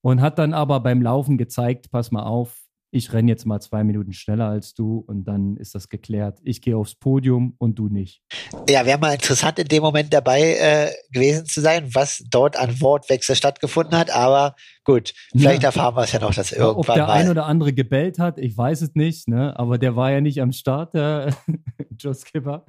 [0.02, 3.84] und hat dann aber beim Laufen gezeigt, pass mal auf, ich renne jetzt mal zwei
[3.84, 6.40] Minuten schneller als du und dann ist das geklärt.
[6.44, 8.24] Ich gehe aufs Podium und du nicht.
[8.68, 12.82] Ja, wäre mal interessant in dem Moment dabei äh, gewesen zu sein, was dort an
[12.82, 14.10] Wortwechsel stattgefunden hat.
[14.10, 15.70] Aber gut, vielleicht ja.
[15.70, 18.40] erfahren wir es ja noch, dass irgendwann Ob der mal ein oder andere gebellt hat,
[18.40, 19.28] ich weiß es nicht.
[19.28, 19.58] Ne?
[19.60, 21.36] Aber der war ja nicht am Start, der
[22.00, 22.66] Joe Skipper.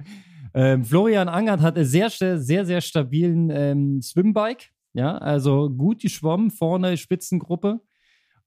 [0.53, 4.69] Ähm, Florian Angert hatte sehr, sehr, sehr stabilen ähm, Swimbike.
[4.93, 7.79] Ja, also gut geschwommen, vorne Spitzengruppe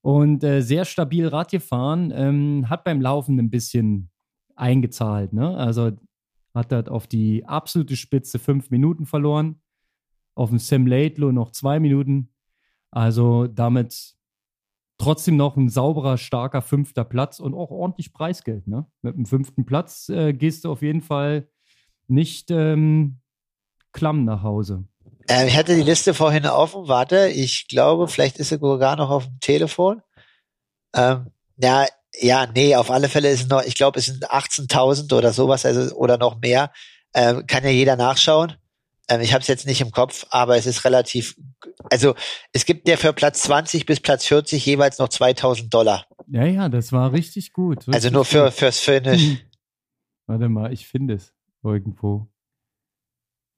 [0.01, 2.13] und äh, sehr stabil Rad gefahren.
[2.15, 4.11] Ähm, hat beim Laufen ein bisschen
[4.55, 5.33] eingezahlt.
[5.33, 5.57] Ne?
[5.57, 5.93] Also
[6.53, 9.61] hat dort auf die absolute Spitze fünf Minuten verloren.
[10.35, 12.29] Auf dem Sam Laidlow noch zwei Minuten.
[12.91, 14.15] Also damit
[14.97, 18.67] trotzdem noch ein sauberer, starker fünfter Platz und auch ordentlich Preisgeld.
[18.67, 18.85] Ne?
[19.01, 21.49] Mit dem fünften Platz äh, gehst du auf jeden Fall
[22.07, 23.19] nicht ähm,
[23.91, 24.85] klamm nach Hause.
[25.27, 26.87] Ähm, ich hatte die Liste vorhin offen.
[26.87, 30.01] Warte, ich glaube, vielleicht ist sie sogar noch auf dem Telefon.
[30.95, 31.85] Ähm, ja,
[32.21, 35.65] ja, nee, auf alle Fälle ist es noch, ich glaube, es sind 18.000 oder sowas,
[35.65, 36.71] also oder noch mehr.
[37.13, 38.53] Ähm, kann ja jeder nachschauen.
[39.09, 41.35] Ähm, ich habe es jetzt nicht im Kopf, aber es ist relativ.
[41.91, 42.15] Also
[42.53, 46.05] es gibt ja für Platz 20 bis Platz 40 jeweils noch 2.000 Dollar.
[46.27, 47.79] Ja, ja, das war richtig gut.
[47.79, 49.37] Richtig also nur für, fürs Finish.
[50.27, 51.33] Warte mal, ich finde es
[51.65, 52.27] irgendwo.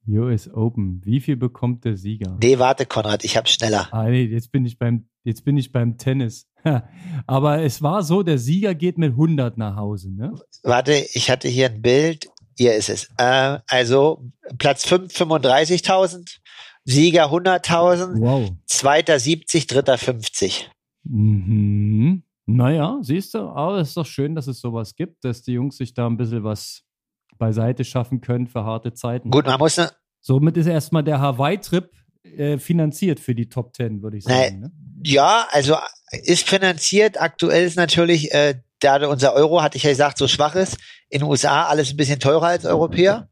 [0.08, 1.02] US Open.
[1.04, 2.38] Wie viel bekommt der Sieger?
[2.42, 3.90] Nee, warte, Konrad, ich hab's schneller.
[3.92, 6.48] Ah, nee, jetzt bin ich beim, jetzt bin ich beim Tennis.
[7.28, 10.34] Aber es war so, der Sieger geht mit 100 nach Hause, ne?
[10.64, 12.30] Warte, ich hatte hier ein Bild.
[12.58, 13.10] Hier ist es.
[13.18, 14.24] Äh, also
[14.58, 16.38] Platz 5 35.000,
[16.86, 18.50] Sieger 100.000, Wow.
[18.66, 20.72] zweiter 70, dritter 50.
[21.04, 22.24] Mhm.
[22.46, 25.76] Naja, siehst du, aber es ist doch schön, dass es sowas gibt, dass die Jungs
[25.76, 26.84] sich da ein bisschen was
[27.38, 29.30] beiseite schaffen können für harte Zeiten.
[29.30, 31.90] Gut, man muss, ne- Somit ist erstmal der Hawaii-Trip
[32.24, 34.60] äh, finanziert für die Top Ten, würde ich sagen.
[34.60, 34.72] Ne?
[35.04, 35.78] ja, also
[36.12, 37.20] ist finanziert.
[37.22, 40.78] Aktuell ist natürlich, äh, da unser Euro, hatte ich ja gesagt, so schwach ist,
[41.10, 43.30] in den USA alles ein bisschen teurer als Europäer.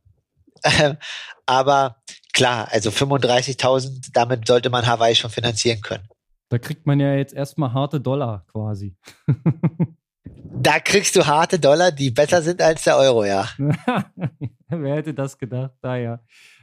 [0.64, 0.98] Ähm,
[1.48, 1.98] Aber
[2.34, 6.08] klar, also 35.000, damit sollte man Hawaii schon finanzieren können.
[6.50, 8.96] Da kriegt man ja jetzt erstmal harte Dollar quasi.
[10.34, 13.48] Da kriegst du harte Dollar, die besser sind als der Euro, ja.
[14.70, 15.74] Wer hätte das gedacht?
[15.82, 16.20] Da ja.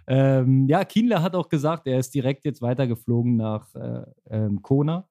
[0.07, 5.09] Ähm, ja, Kienle hat auch gesagt, er ist direkt jetzt weitergeflogen nach äh, ähm, Kona,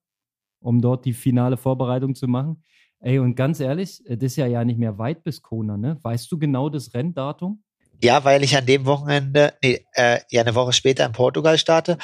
[0.59, 2.63] um dort die finale Vorbereitung zu machen.
[2.99, 5.97] Ey, und ganz ehrlich, äh, das ist ja ja nicht mehr weit bis Kona, ne?
[6.01, 7.63] Weißt du genau das Renndatum?
[8.03, 11.97] Ja, weil ich an dem Wochenende, nee, äh, ja, eine Woche später in Portugal starte.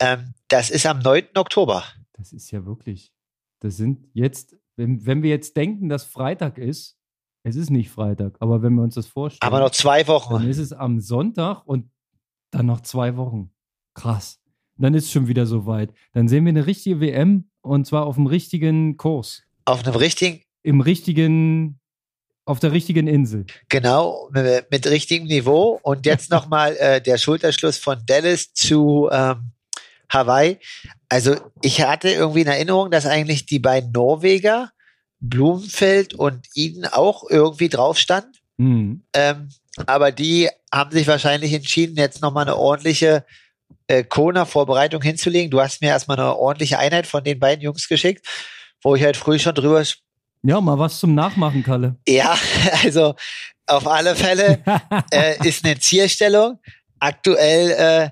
[0.00, 1.28] Ähm, das ist am 9.
[1.36, 1.84] Oktober.
[2.12, 3.12] Das ist ja wirklich.
[3.60, 6.96] Das sind jetzt, wenn, wenn wir jetzt denken, dass Freitag ist,
[7.42, 10.44] es ist nicht Freitag, aber wenn wir uns das vorstellen, Aber noch zwei dann Wochen.
[10.48, 11.90] ist es am Sonntag und
[12.50, 13.50] dann noch zwei Wochen.
[13.94, 14.40] Krass.
[14.76, 15.92] Dann ist es schon wieder soweit.
[16.12, 19.42] Dann sehen wir eine richtige WM und zwar auf dem richtigen Kurs.
[19.66, 21.80] Auf einem richtigen, Im richtigen,
[22.46, 23.46] auf der richtigen Insel.
[23.68, 25.78] genau, mit, mit richtigem Niveau.
[25.82, 29.52] Und jetzt nochmal äh, der Schulterschluss von Dallas zu ähm,
[30.08, 30.58] Hawaii.
[31.08, 34.70] Also ich hatte irgendwie in Erinnerung, dass eigentlich die beiden Norweger,
[35.20, 38.32] Blumenfeld und Eden auch irgendwie drauf standen.
[38.58, 39.02] Hm.
[39.14, 39.48] Ähm,
[39.86, 43.24] aber die haben sich wahrscheinlich entschieden, jetzt nochmal eine ordentliche
[43.86, 45.50] äh, Kona-Vorbereitung hinzulegen.
[45.50, 48.26] Du hast mir erstmal eine ordentliche Einheit von den beiden Jungs geschickt,
[48.82, 49.82] wo ich halt früh schon drüber.
[50.42, 51.96] Ja, mal was zum Nachmachen, Kalle.
[52.06, 52.36] Ja,
[52.82, 53.14] also
[53.66, 54.62] auf alle Fälle
[55.10, 56.58] äh, ist eine Zierstellung.
[56.98, 58.10] Aktuell äh,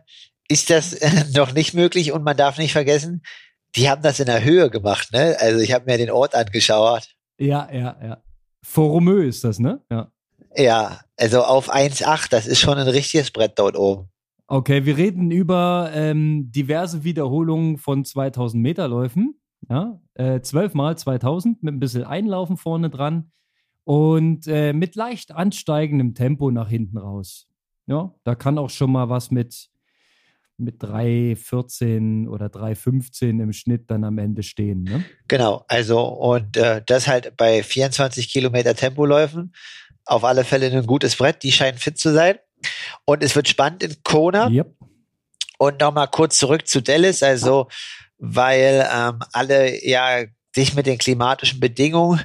[0.53, 3.23] ist das äh, noch nicht möglich und man darf nicht vergessen,
[3.75, 5.13] die haben das in der Höhe gemacht.
[5.13, 5.37] Ne?
[5.41, 7.09] Also ich habe mir den Ort angeschaut.
[7.39, 8.23] ja, ja, ja.
[8.65, 9.81] Foromö ist das, ne?
[9.91, 10.13] Ja.
[10.55, 14.11] Ja, also auf 1,8, das ist schon ein richtiges Brett dort oben.
[14.47, 19.41] Okay, wir reden über ähm, diverse Wiederholungen von 2000 Meter Läufen.
[19.69, 23.31] Ja, äh, 12 mal 2000 mit ein bisschen Einlaufen vorne dran
[23.85, 27.49] und äh, mit leicht ansteigendem Tempo nach hinten raus.
[27.87, 29.71] Ja, da kann auch schon mal was mit,
[30.59, 34.85] mit 3,14 oder 3,15 im Schnitt dann am Ende stehen.
[34.85, 35.05] Ne?
[35.29, 39.53] Genau, also und äh, das halt bei 24 Kilometer Tempoläufen
[40.05, 42.39] auf alle Fälle ein gutes Brett, die scheinen fit zu sein.
[43.05, 44.49] Und es wird spannend in Kona.
[44.49, 44.75] Yep.
[45.59, 47.69] Und nochmal kurz zurück zu Dallas, also
[48.19, 52.21] weil ähm, alle ja sich mit den klimatischen Bedingungen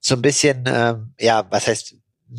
[0.00, 1.94] so ein bisschen, ähm, ja, was heißt,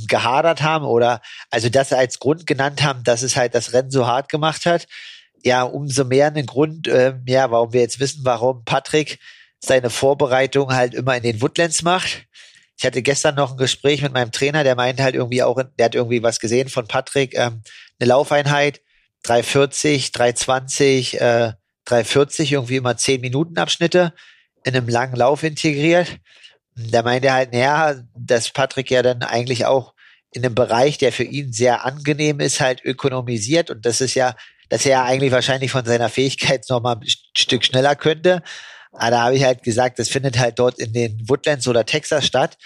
[0.08, 4.08] gehadert haben oder also das als Grund genannt haben, dass es halt das Rennen so
[4.08, 4.88] hart gemacht hat.
[5.43, 9.19] Ja, umso mehr einen Grund, ähm, ja, warum wir jetzt wissen, warum Patrick
[9.60, 12.25] seine Vorbereitung halt immer in den Woodlands macht.
[12.77, 15.86] Ich hatte gestern noch ein Gespräch mit meinem Trainer, der meinte halt irgendwie auch, der
[15.86, 17.62] hat irgendwie was gesehen von Patrick, ähm,
[17.99, 18.82] eine Laufeinheit,
[19.23, 21.53] 340, 320, äh,
[21.86, 24.13] 340, irgendwie immer 10 Minuten Abschnitte
[24.63, 26.19] in einem langen Lauf integriert.
[26.75, 29.93] Da meinte er halt, naja, dass Patrick ja dann eigentlich auch
[30.32, 34.36] in einem Bereich, der für ihn sehr angenehm ist, halt ökonomisiert und das ist ja,
[34.74, 37.06] dass er eigentlich wahrscheinlich von seiner Fähigkeit noch mal ein
[37.38, 38.42] Stück schneller könnte.
[38.92, 42.26] Aber da habe ich halt gesagt, das findet halt dort in den Woodlands oder Texas
[42.26, 42.58] statt,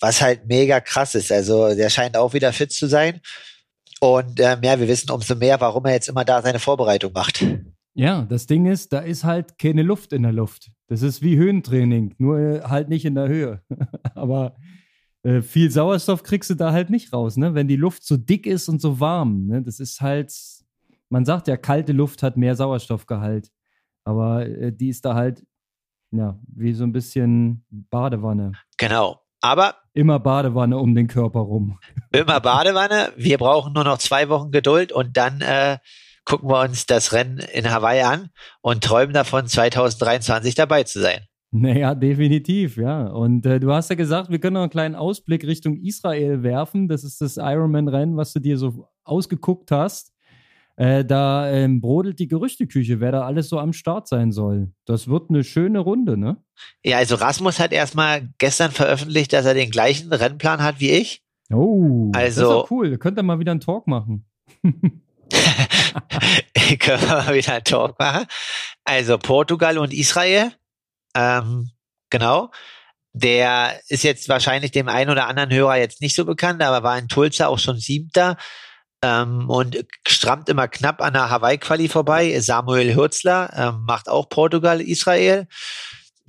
[0.00, 1.30] was halt mega krass ist.
[1.30, 3.20] Also der scheint auch wieder fit zu sein.
[4.00, 7.46] Und ähm, ja, wir wissen umso mehr, warum er jetzt immer da seine Vorbereitung macht.
[7.94, 10.72] Ja, das Ding ist, da ist halt keine Luft in der Luft.
[10.88, 13.62] Das ist wie Höhentraining, nur äh, halt nicht in der Höhe.
[14.16, 14.56] Aber
[15.22, 17.54] äh, viel Sauerstoff kriegst du da halt nicht raus, ne?
[17.54, 19.62] Wenn die Luft so dick ist und so warm, ne?
[19.62, 20.32] Das ist halt,
[21.12, 23.50] man sagt ja, kalte Luft hat mehr Sauerstoffgehalt.
[24.04, 25.44] Aber äh, die ist da halt,
[26.10, 28.52] ja, wie so ein bisschen Badewanne.
[28.78, 29.20] Genau.
[29.40, 31.78] Aber Immer Badewanne um den Körper rum.
[32.12, 33.12] immer Badewanne.
[33.16, 35.78] Wir brauchen nur noch zwei Wochen Geduld und dann äh,
[36.24, 38.30] gucken wir uns das Rennen in Hawaii an
[38.62, 41.26] und träumen davon, 2023 dabei zu sein.
[41.50, 43.08] Naja, definitiv, ja.
[43.08, 46.88] Und äh, du hast ja gesagt, wir können noch einen kleinen Ausblick Richtung Israel werfen.
[46.88, 50.11] Das ist das Ironman-Rennen, was du dir so ausgeguckt hast.
[50.76, 54.72] Äh, da ähm, brodelt die Gerüchteküche, wer da alles so am Start sein soll.
[54.86, 56.38] Das wird eine schöne Runde, ne?
[56.82, 61.22] Ja, also Rasmus hat erstmal gestern veröffentlicht, dass er den gleichen Rennplan hat wie ich.
[61.52, 62.96] Oh, also, das ist doch cool.
[62.96, 64.24] Könnt ihr mal wieder einen Talk machen.
[64.62, 65.02] Können
[67.02, 68.26] wir mal wieder einen Talk machen.
[68.84, 70.52] Also Portugal und Israel.
[71.14, 71.70] Ähm,
[72.08, 72.50] genau.
[73.12, 76.98] Der ist jetzt wahrscheinlich dem einen oder anderen Hörer jetzt nicht so bekannt, aber war
[76.98, 78.38] in Tulsa auch schon siebter
[79.02, 82.38] ähm, und strammt immer knapp an der Hawaii-Quali vorbei.
[82.40, 85.46] Samuel Hürzler ähm, macht auch Portugal, Israel.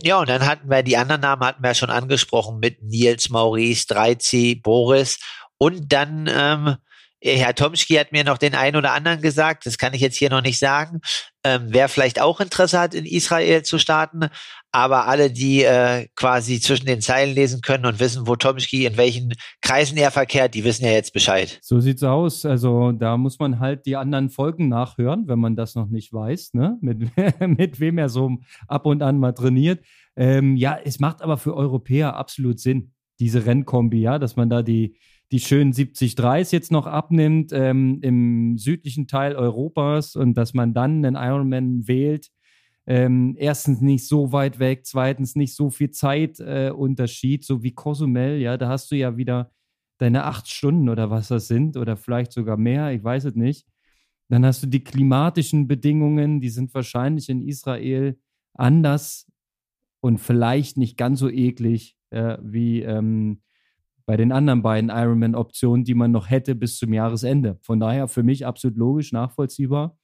[0.02, 3.86] Ja, und dann hatten wir die anderen Namen hatten wir schon angesprochen mit Nils, Maurice,
[3.88, 5.20] Dreizi, Boris
[5.58, 6.78] und dann ähm,
[7.24, 10.30] Herr Tomski hat mir noch den einen oder anderen gesagt, das kann ich jetzt hier
[10.30, 11.00] noch nicht sagen,
[11.46, 14.30] ähm, wer vielleicht auch Interesse hat, in Israel zu starten.
[14.74, 18.98] Aber alle, die äh, quasi zwischen den Zeilen lesen können und wissen, wo Tomski in
[18.98, 21.60] welchen Kreisen er verkehrt, die wissen ja jetzt Bescheid.
[21.62, 22.44] So sieht's aus.
[22.46, 26.56] Also da muss man halt die anderen Folgen nachhören, wenn man das noch nicht weiß,
[26.56, 26.78] ne?
[26.82, 29.86] Mit, mit wem er so ab und an mal trainiert.
[30.16, 34.64] Ähm, ja, es macht aber für Europäer absolut Sinn, diese Rennkombi, ja, dass man da
[34.64, 34.98] die
[35.34, 40.76] die schönen 70 Dreis jetzt noch abnimmt ähm, im südlichen Teil Europas und dass man
[40.76, 42.30] dann einen Ironman wählt.
[42.86, 48.40] Ähm, erstens nicht so weit weg, zweitens nicht so viel Zeitunterschied, äh, so wie Cozumel,
[48.40, 49.52] ja, da hast du ja wieder
[50.00, 53.66] deine acht Stunden oder was das sind oder vielleicht sogar mehr, ich weiß es nicht.
[54.28, 58.20] Dann hast du die klimatischen Bedingungen, die sind wahrscheinlich in Israel
[58.54, 59.32] anders
[60.02, 63.42] und vielleicht nicht ganz so eklig äh, wie ähm,
[64.06, 67.58] bei den anderen beiden Ironman-Optionen, die man noch hätte bis zum Jahresende.
[67.62, 69.98] Von daher für mich absolut logisch, nachvollziehbar.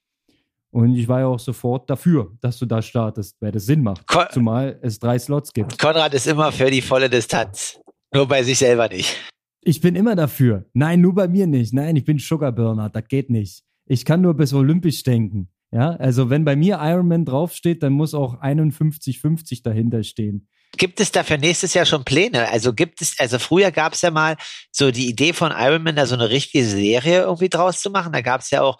[0.70, 4.06] Und ich war ja auch sofort dafür, dass du da startest, weil das Sinn macht.
[4.06, 5.78] Kon zumal es drei Slots gibt.
[5.78, 7.80] Konrad ist immer für die volle Distanz.
[8.14, 9.16] Nur bei sich selber nicht.
[9.62, 10.66] Ich bin immer dafür.
[10.72, 11.72] Nein, nur bei mir nicht.
[11.72, 12.88] Nein, ich bin Sugarburner.
[12.88, 13.62] Das geht nicht.
[13.86, 15.50] Ich kann nur bis olympisch denken.
[15.72, 20.48] Ja, also wenn bei mir Ironman draufsteht, dann muss auch 51,50 dahinter stehen.
[20.76, 22.48] Gibt es da für nächstes Jahr schon Pläne?
[22.48, 24.36] Also gibt es, also früher gab es ja mal
[24.72, 28.12] so die Idee von Ironman, da so eine richtige Serie irgendwie draus zu machen.
[28.12, 28.78] Da gab es ja auch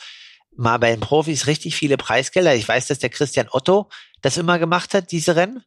[0.57, 2.55] mal bei den Profis richtig viele Preisgelder.
[2.55, 3.89] Ich weiß, dass der Christian Otto
[4.21, 5.63] das immer gemacht hat, diese Rennen.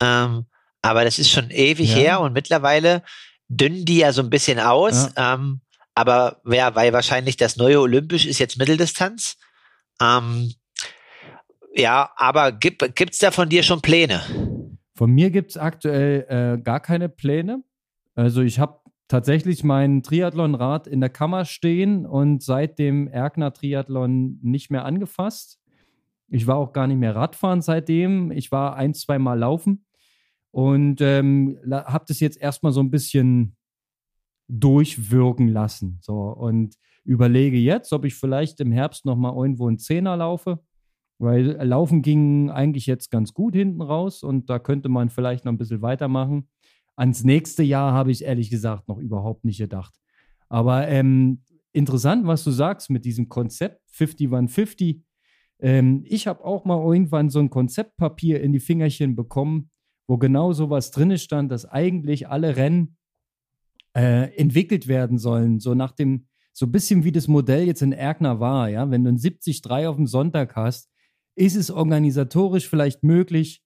[0.00, 0.46] Ähm,
[0.82, 1.96] aber das ist schon ewig ja.
[1.96, 3.02] her und mittlerweile
[3.48, 5.10] dünnen die ja so ein bisschen aus.
[5.16, 5.34] Ja.
[5.34, 5.60] Ähm,
[5.94, 9.36] aber ja, weil wahrscheinlich das neue Olympisch ist jetzt Mitteldistanz.
[10.00, 10.54] Ähm,
[11.74, 14.22] ja, aber gibt es da von dir schon Pläne?
[14.96, 17.62] Von mir gibt es aktuell äh, gar keine Pläne.
[18.14, 18.79] Also ich habe
[19.10, 25.60] tatsächlich mein Triathlonrad in der Kammer stehen und seit dem Erkner Triathlon nicht mehr angefasst.
[26.28, 28.30] Ich war auch gar nicht mehr Radfahren seitdem.
[28.30, 29.84] Ich war ein, zwei Mal laufen
[30.52, 33.56] und ähm, habe das jetzt erstmal so ein bisschen
[34.48, 35.98] durchwirken lassen.
[36.02, 40.60] So und überlege jetzt, ob ich vielleicht im Herbst nochmal irgendwo einen Zehner laufe
[41.20, 45.52] weil Laufen ging eigentlich jetzt ganz gut hinten raus und da könnte man vielleicht noch
[45.52, 46.48] ein bisschen weitermachen.
[47.00, 49.94] Ans nächste Jahr habe ich ehrlich gesagt noch überhaupt nicht gedacht.
[50.50, 55.02] Aber ähm, interessant, was du sagst mit diesem Konzept 5150.
[55.60, 59.70] Ähm, ich habe auch mal irgendwann so ein Konzeptpapier in die Fingerchen bekommen,
[60.06, 62.98] wo genau sowas drin stand, dass eigentlich alle Rennen
[63.96, 65.58] äh, entwickelt werden sollen.
[65.58, 68.90] So nach dem, so ein bisschen wie das Modell jetzt in Erkner war, ja.
[68.90, 70.90] Wenn du ein 73 auf dem Sonntag hast,
[71.34, 73.62] ist es organisatorisch vielleicht möglich,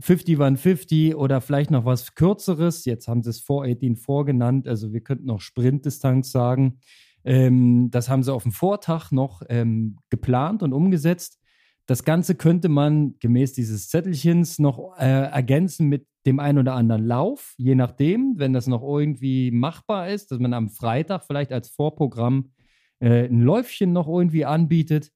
[0.00, 2.84] 50-150 oder vielleicht noch was Kürzeres?
[2.84, 6.80] Jetzt haben sie es 418 vorgenannt, also wir könnten noch Sprintdistanz sagen.
[7.24, 11.38] Ähm, das haben sie auf dem Vortag noch ähm, geplant und umgesetzt.
[11.86, 17.04] Das Ganze könnte man gemäß dieses Zettelchens noch äh, ergänzen mit dem einen oder anderen
[17.04, 21.70] Lauf, je nachdem, wenn das noch irgendwie machbar ist, dass man am Freitag vielleicht als
[21.70, 22.52] Vorprogramm
[23.00, 25.10] äh, ein Läufchen noch irgendwie anbietet.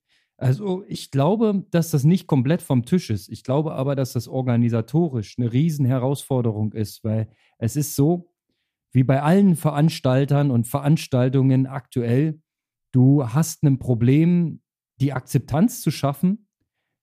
[0.45, 3.31] Also ich glaube, dass das nicht komplett vom Tisch ist.
[3.31, 8.29] Ich glaube aber, dass das organisatorisch eine Riesenherausforderung ist, weil es ist so,
[8.93, 12.43] wie bei allen Veranstaltern und Veranstaltungen aktuell,
[12.93, 14.61] du hast ein Problem,
[15.01, 16.47] die Akzeptanz zu schaffen,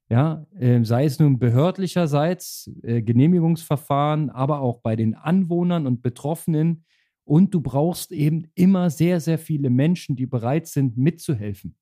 [0.08, 6.86] ja, äh, sei es nun behördlicherseits, äh, Genehmigungsverfahren, aber auch bei den Anwohnern und Betroffenen.
[7.24, 11.76] Und du brauchst eben immer sehr, sehr viele Menschen, die bereit sind, mitzuhelfen.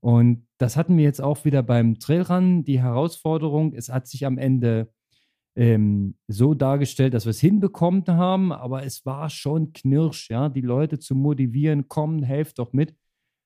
[0.00, 3.74] Und das hatten wir jetzt auch wieder beim Trailrun, die Herausforderung.
[3.74, 4.90] Es hat sich am Ende
[5.56, 10.60] ähm, so dargestellt, dass wir es hinbekommen haben, aber es war schon knirsch, ja, die
[10.60, 12.94] Leute zu motivieren, kommen, helft doch mit.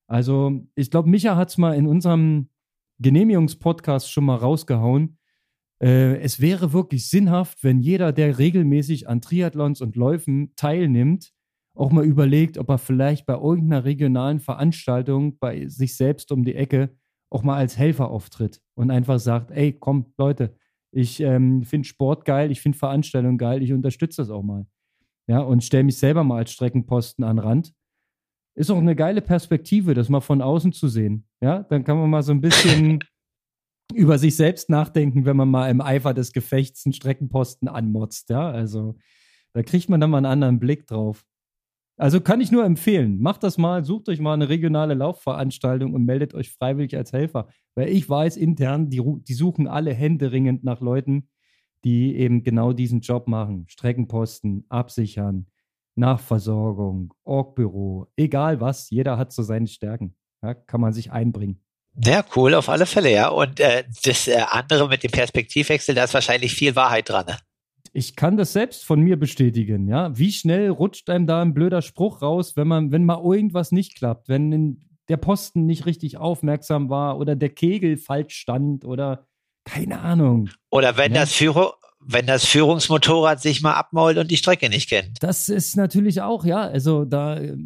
[0.07, 2.51] Also, ich glaube, Micha hat es mal in unserem
[3.01, 5.19] Genehmigungspodcast schon mal rausgehauen.
[5.83, 11.33] Äh, es wäre wirklich sinnhaft, wenn jeder, der regelmäßig an Triathlons und Läufen teilnimmt,
[11.75, 16.55] auch mal überlegt, ob er vielleicht bei irgendeiner regionalen Veranstaltung bei sich selbst um die
[16.55, 16.97] Ecke
[17.31, 20.57] auch mal als Helfer auftritt und einfach sagt, ey, komm, Leute,
[20.93, 24.67] ich ähm, finde Sport geil, ich finde Veranstaltungen geil, ich unterstütze das auch mal.
[25.27, 27.73] Ja, und stelle mich selber mal als Streckenposten an Rand.
[28.57, 31.27] Ist auch eine geile Perspektive, das mal von außen zu sehen.
[31.41, 33.01] Ja, dann kann man mal so ein bisschen
[33.95, 38.31] über sich selbst nachdenken, wenn man mal im Eifer des Gefechts einen Streckenposten anmotzt.
[38.31, 38.97] Ja, also
[39.55, 41.25] da kriegt man dann mal einen anderen Blick drauf.
[41.97, 43.21] Also kann ich nur empfehlen.
[43.21, 47.49] Macht das mal, sucht euch mal eine regionale Laufveranstaltung und meldet euch freiwillig als Helfer.
[47.77, 51.29] Weil ich weiß intern, die, die suchen alle händeringend nach Leuten,
[51.85, 53.67] die eben genau diesen Job machen.
[53.69, 55.47] Streckenposten, absichern,
[55.95, 60.17] Nachversorgung, Orgbüro, egal was, jeder hat so seine Stärken.
[60.43, 61.61] Ja, kann man sich einbringen.
[61.97, 63.29] Ja, cool, auf alle Fälle, ja.
[63.29, 67.27] Und äh, das äh, andere mit dem Perspektivwechsel, da ist wahrscheinlich viel Wahrheit dran.
[67.27, 67.37] Ne?
[67.97, 70.17] Ich kann das selbst von mir bestätigen, ja.
[70.19, 73.97] Wie schnell rutscht einem da ein blöder Spruch raus, wenn man, wenn mal irgendwas nicht
[73.97, 79.27] klappt, wenn der Posten nicht richtig aufmerksam war oder der Kegel falsch stand oder
[79.65, 80.51] keine Ahnung.
[80.71, 81.21] Oder wenn ja.
[81.21, 85.23] das Führer, wenn das Führungsmotorrad sich mal abmault und die Strecke nicht kennt.
[85.23, 87.57] Das ist natürlich auch, ja, also da äh,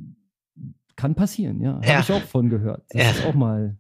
[0.95, 1.74] kann passieren, ja.
[1.74, 2.01] Habe ja.
[2.01, 2.85] ich auch von gehört.
[2.91, 3.11] Das ja.
[3.11, 3.79] ist auch mal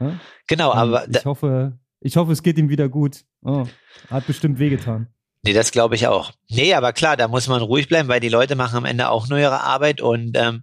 [0.00, 0.18] ja?
[0.48, 1.08] Genau, aber.
[1.08, 3.24] Ich hoffe, ich hoffe, es geht ihm wieder gut.
[3.42, 3.66] Oh,
[4.08, 5.08] hat bestimmt wehgetan.
[5.42, 6.32] Nee, das glaube ich auch.
[6.50, 9.28] Nee, aber klar, da muss man ruhig bleiben, weil die Leute machen am Ende auch
[9.28, 10.62] nur ihre Arbeit und ähm,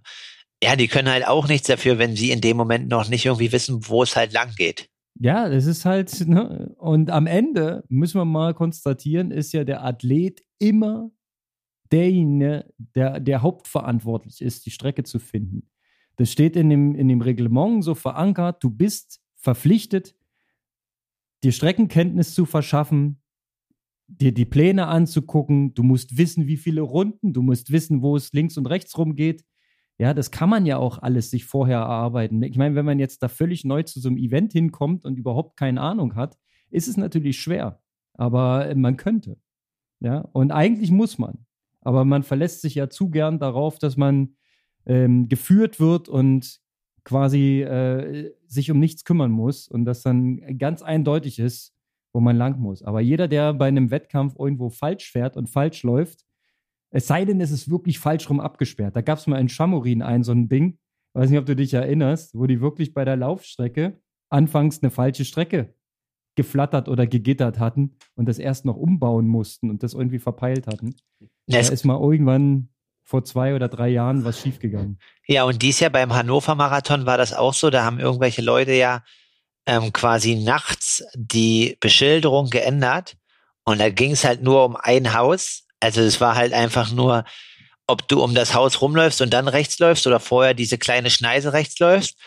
[0.62, 3.52] ja, die können halt auch nichts dafür, wenn sie in dem Moment noch nicht irgendwie
[3.52, 4.88] wissen, wo es halt lang geht.
[5.20, 6.74] Ja, das ist halt, ne?
[6.78, 11.10] und am Ende müssen wir mal konstatieren, ist ja der Athlet immer
[11.90, 15.70] derjenige, der, der hauptverantwortlich ist, die Strecke zu finden.
[16.16, 20.14] Das steht in dem, in dem Reglement so verankert, du bist verpflichtet,
[21.42, 23.22] dir Streckenkenntnis zu verschaffen,
[24.08, 28.32] dir die Pläne anzugucken, du musst wissen, wie viele Runden, du musst wissen, wo es
[28.32, 29.44] links und rechts rum geht.
[29.98, 32.42] Ja, das kann man ja auch alles sich vorher erarbeiten.
[32.42, 35.56] Ich meine, wenn man jetzt da völlig neu zu so einem Event hinkommt und überhaupt
[35.56, 36.38] keine Ahnung hat,
[36.70, 37.82] ist es natürlich schwer.
[38.14, 39.38] Aber man könnte.
[40.00, 41.46] Ja, und eigentlich muss man.
[41.80, 44.36] Aber man verlässt sich ja zu gern darauf, dass man
[44.86, 46.60] ähm, geführt wird und
[47.04, 51.74] quasi äh, sich um nichts kümmern muss und das dann ganz eindeutig ist,
[52.18, 52.82] wo man lang muss.
[52.82, 56.24] Aber jeder, der bei einem Wettkampf irgendwo falsch fährt und falsch läuft,
[56.90, 58.96] es sei denn, es ist wirklich falsch rum abgesperrt.
[58.96, 60.80] Da gab es mal in Chamorin ein so ein Ding,
[61.12, 64.00] weiß nicht, ob du dich erinnerst, wo die wirklich bei der Laufstrecke
[64.30, 65.74] anfangs eine falsche Strecke
[66.34, 70.96] geflattert oder gegittert hatten und das erst noch umbauen mussten und das irgendwie verpeilt hatten.
[71.46, 72.70] Da ist mal irgendwann
[73.04, 74.98] vor zwei oder drei Jahren was schiefgegangen.
[75.28, 77.70] Ja, und dies Jahr beim Hannover Marathon war das auch so.
[77.70, 79.04] Da haben irgendwelche Leute ja
[79.68, 83.16] ähm, quasi nachts die Beschilderung geändert.
[83.64, 85.64] Und da ging es halt nur um ein Haus.
[85.78, 87.24] Also es war halt einfach nur,
[87.86, 91.52] ob du um das Haus rumläufst und dann rechts läufst oder vorher diese kleine Schneise
[91.52, 92.18] rechts läufst.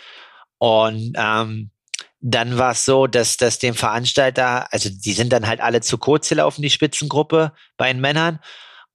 [0.60, 1.72] Und ähm,
[2.20, 5.98] dann war es so, dass dass dem Veranstalter, also die sind dann halt alle zu
[5.98, 8.39] kurz gelaufen, die Spitzengruppe bei den Männern.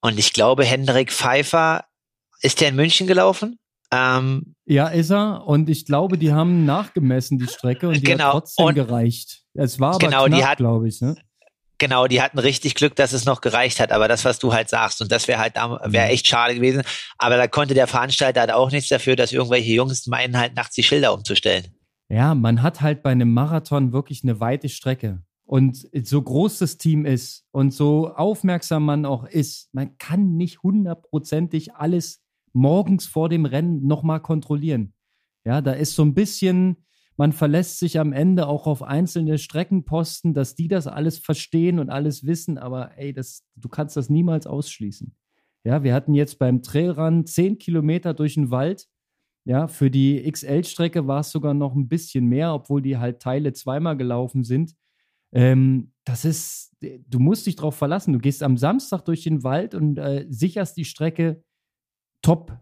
[0.00, 1.84] Und ich glaube, Hendrik Pfeiffer,
[2.42, 3.58] ist der in München gelaufen?
[3.92, 5.46] Ähm, ja, ist er.
[5.46, 8.24] Und ich glaube, die haben nachgemessen die Strecke und die genau.
[8.24, 9.42] hat trotzdem und, gereicht.
[9.54, 11.00] Es war aber genau, knapp, glaube ich.
[11.00, 11.16] Ne?
[11.78, 13.92] Genau, die hatten richtig Glück, dass es noch gereicht hat.
[13.92, 16.12] Aber das, was du halt sagst, und das wäre halt wäre mhm.
[16.12, 16.82] echt schade gewesen.
[17.18, 20.74] Aber da konnte der Veranstalter halt auch nichts dafür, dass irgendwelche Jungs meinen halt nachts
[20.74, 21.66] die Schilder umzustellen.
[22.08, 26.76] Ja, man hat halt bei einem Marathon wirklich eine weite Strecke und so groß das
[26.76, 32.20] Team ist und so aufmerksam man auch ist, man kann nicht hundertprozentig alles
[32.56, 34.94] morgens vor dem Rennen nochmal kontrollieren.
[35.44, 36.78] Ja, da ist so ein bisschen,
[37.16, 41.90] man verlässt sich am Ende auch auf einzelne Streckenposten, dass die das alles verstehen und
[41.90, 45.14] alles wissen, aber ey, das, du kannst das niemals ausschließen.
[45.64, 48.86] Ja, wir hatten jetzt beim Trailrun zehn Kilometer durch den Wald.
[49.44, 53.52] Ja, für die XL-Strecke war es sogar noch ein bisschen mehr, obwohl die halt Teile
[53.52, 54.74] zweimal gelaufen sind.
[55.32, 58.12] Ähm, das ist, du musst dich darauf verlassen.
[58.12, 61.42] Du gehst am Samstag durch den Wald und äh, sicherst die Strecke
[62.26, 62.58] top,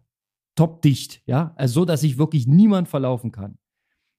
[0.57, 3.57] top dicht, ja, also so, dass sich wirklich niemand verlaufen kann.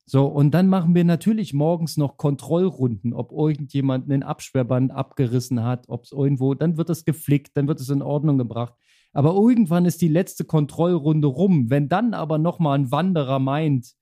[0.04, 5.88] So, und dann machen wir natürlich morgens noch Kontrollrunden, ob irgendjemand einen Absperrband abgerissen hat,
[5.88, 8.74] ob es irgendwo, dann wird es geflickt, dann wird es in Ordnung gebracht.
[9.12, 11.70] Aber irgendwann ist die letzte Kontrollrunde rum.
[11.70, 13.94] Wenn dann aber nochmal ein Wanderer meint,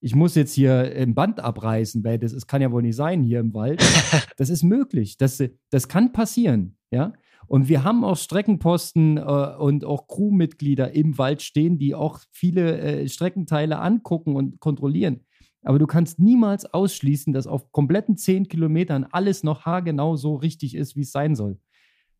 [0.00, 3.22] ich muss jetzt hier ein Band abreißen, weil das, das kann ja wohl nicht sein
[3.22, 3.82] hier im Wald.
[4.36, 5.16] Das ist möglich.
[5.16, 7.12] Das, das kann passieren, ja.
[7.48, 9.20] Und wir haben auch Streckenposten äh,
[9.58, 15.24] und auch Crewmitglieder im Wald stehen, die auch viele äh, Streckenteile angucken und kontrollieren.
[15.62, 20.74] Aber du kannst niemals ausschließen, dass auf kompletten zehn Kilometern alles noch haargenau so richtig
[20.74, 21.58] ist, wie es sein soll.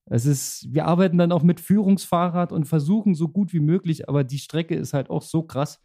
[0.07, 4.25] Es ist, wir arbeiten dann auch mit Führungsfahrrad und versuchen so gut wie möglich, aber
[4.25, 5.81] die Strecke ist halt auch so krass.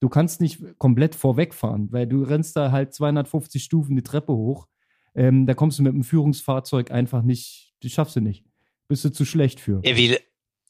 [0.00, 4.66] Du kannst nicht komplett vorwegfahren, weil du rennst da halt 250 Stufen die Treppe hoch.
[5.14, 8.47] Ähm, da kommst du mit dem Führungsfahrzeug einfach nicht, die schaffst du nicht.
[8.88, 9.82] Bist du zu schlecht für.
[9.82, 10.16] Wie,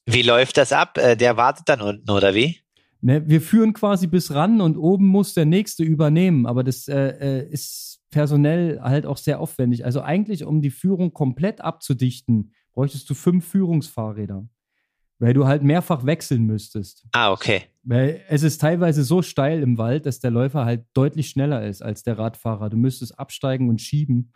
[0.06, 0.98] wie läuft das ab?
[0.98, 2.58] Äh, der wartet dann unten, oder wie?
[3.00, 6.96] Ne, wir führen quasi bis ran und oben muss der nächste übernehmen, aber das äh,
[6.96, 9.84] äh, ist personell halt auch sehr aufwendig.
[9.84, 14.48] Also eigentlich, um die Führung komplett abzudichten, bräuchtest du fünf Führungsfahrräder,
[15.20, 17.06] weil du halt mehrfach wechseln müsstest.
[17.12, 17.62] Ah, okay.
[17.84, 21.82] Weil es ist teilweise so steil im Wald, dass der Läufer halt deutlich schneller ist
[21.82, 22.68] als der Radfahrer.
[22.68, 24.32] Du müsstest absteigen und schieben,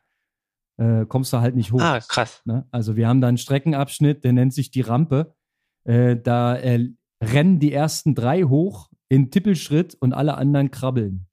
[0.79, 1.81] äh, kommst du halt nicht hoch.
[1.81, 2.43] Ah, krass.
[2.45, 2.67] Ne?
[2.71, 5.35] Also wir haben da einen Streckenabschnitt, der nennt sich die Rampe.
[5.85, 6.89] Äh, da äh,
[7.23, 11.27] rennen die ersten drei hoch in Tippelschritt und alle anderen krabbeln.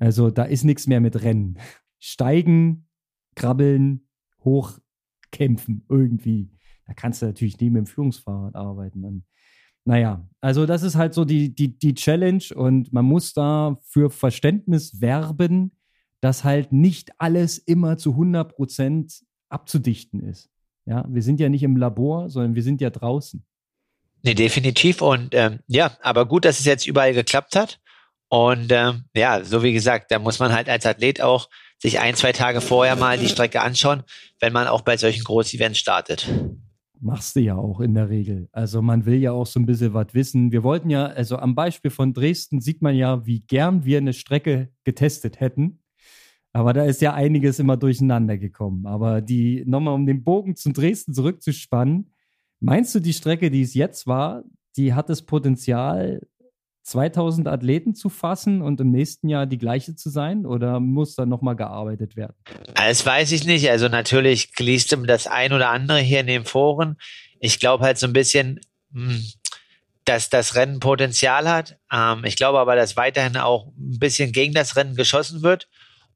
[0.00, 1.58] Also da ist nichts mehr mit Rennen.
[1.98, 2.88] Steigen,
[3.34, 4.08] krabbeln,
[4.44, 6.52] hochkämpfen irgendwie.
[6.86, 9.04] Da kannst du natürlich nie mit dem Führungsfahrrad arbeiten.
[9.04, 9.24] Und,
[9.84, 14.10] naja, also das ist halt so die, die, die Challenge und man muss da für
[14.10, 15.72] Verständnis werben,
[16.20, 20.50] dass halt nicht alles immer zu 100 Prozent abzudichten ist.
[20.86, 23.44] Ja, wir sind ja nicht im Labor, sondern wir sind ja draußen.
[24.22, 25.02] Nee, definitiv.
[25.02, 27.78] Und ähm, ja, aber gut, dass es jetzt überall geklappt hat.
[28.28, 31.48] Und ähm, ja, so wie gesagt, da muss man halt als Athlet auch
[31.78, 34.02] sich ein, zwei Tage vorher mal die Strecke anschauen,
[34.40, 36.28] wenn man auch bei solchen Groß-Events startet.
[37.00, 38.48] Machst du ja auch in der Regel.
[38.50, 40.50] Also man will ja auch so ein bisschen was wissen.
[40.50, 44.12] Wir wollten ja, also am Beispiel von Dresden sieht man ja, wie gern wir eine
[44.12, 45.80] Strecke getestet hätten.
[46.52, 48.86] Aber da ist ja einiges immer durcheinander gekommen.
[48.86, 52.10] Aber die, nochmal um den Bogen zum Dresden zurückzuspannen,
[52.60, 54.42] Meinst du, die Strecke, die es jetzt war,
[54.76, 56.20] die hat das Potenzial,
[56.82, 61.26] 2000 Athleten zu fassen und im nächsten Jahr die gleiche zu sein oder muss da
[61.26, 62.34] nochmal gearbeitet werden?
[62.74, 63.68] Das weiß ich nicht.
[63.70, 66.96] Also natürlich liest das ein oder andere hier in den Foren.
[67.40, 68.58] Ich glaube halt so ein bisschen,
[68.92, 69.22] hm,
[70.06, 71.78] dass das Rennen Potenzial hat.
[71.92, 75.68] Ähm, ich glaube aber, dass weiterhin auch ein bisschen gegen das Rennen geschossen wird.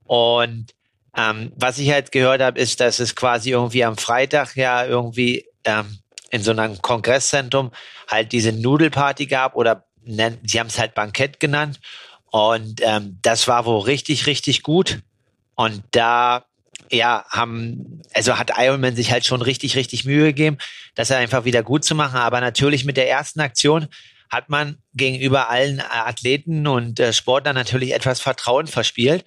[0.04, 0.74] Und
[1.16, 5.46] ähm, was ich halt gehört habe, ist, dass es quasi irgendwie am Freitag ja irgendwie
[5.64, 5.98] ähm,
[6.30, 7.70] in so einem Kongresszentrum
[8.08, 11.80] halt diese Nudelparty gab oder nennen, sie haben es halt Bankett genannt.
[12.30, 15.00] Und ähm, das war wohl richtig, richtig gut.
[15.54, 16.46] Und da
[16.90, 20.58] ja, haben, also hat Ironman sich halt schon richtig, richtig Mühe gegeben,
[20.94, 22.16] das einfach wieder gut zu machen.
[22.16, 23.88] Aber natürlich mit der ersten Aktion
[24.30, 29.24] hat man gegenüber allen Athleten und äh, Sportlern natürlich etwas Vertrauen verspielt.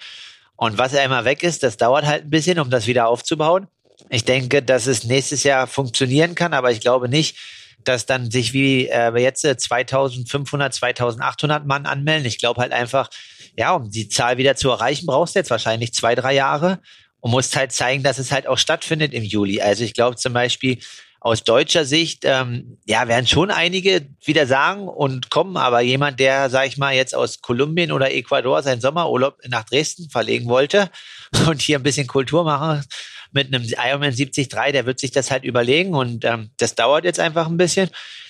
[0.58, 3.68] Und was immer weg ist, das dauert halt ein bisschen, um das wieder aufzubauen.
[4.10, 7.38] Ich denke, dass es nächstes Jahr funktionieren kann, aber ich glaube nicht,
[7.84, 12.26] dass dann sich wie äh, jetzt 2500, 2800 Mann anmelden.
[12.26, 13.10] Ich glaube halt einfach,
[13.58, 16.80] ja, um die Zahl wieder zu erreichen, brauchst du jetzt wahrscheinlich zwei, drei Jahre
[17.20, 19.62] und musst halt zeigen, dass es halt auch stattfindet im Juli.
[19.62, 20.80] Also ich glaube zum Beispiel
[21.26, 26.52] aus deutscher Sicht, ähm, ja, werden schon einige wieder sagen und kommen, aber jemand, der,
[26.52, 30.92] sag ich mal, jetzt aus Kolumbien oder Ecuador seinen Sommerurlaub nach Dresden verlegen wollte
[31.48, 32.86] und hier ein bisschen Kultur machen,
[33.32, 37.20] mit einem Ironman 73, der wird sich das halt überlegen und ähm, das dauert jetzt
[37.20, 37.90] einfach ein bisschen.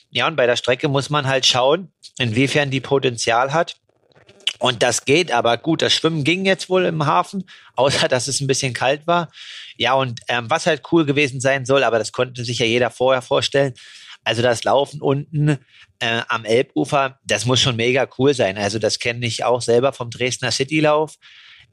[0.09, 3.75] Ja, und bei der Strecke muss man halt schauen, inwiefern die Potenzial hat.
[4.59, 7.45] Und das geht, aber gut, das Schwimmen ging jetzt wohl im Hafen,
[7.75, 9.29] außer dass es ein bisschen kalt war.
[9.77, 12.89] Ja, und ähm, was halt cool gewesen sein soll, aber das konnte sich ja jeder
[12.89, 13.73] vorher vorstellen.
[14.23, 15.59] Also das Laufen unten
[15.99, 18.57] äh, am Elbufer, das muss schon mega cool sein.
[18.57, 21.15] Also das kenne ich auch selber vom Dresdner Citylauf.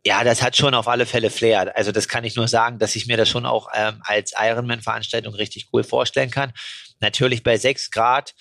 [0.05, 1.77] Ja, das hat schon auf alle Fälle Flair.
[1.77, 5.35] Also das kann ich nur sagen, dass ich mir das schon auch ähm, als Ironman-Veranstaltung
[5.35, 6.53] richtig cool vorstellen kann.
[7.01, 8.35] Natürlich bei sechs Grad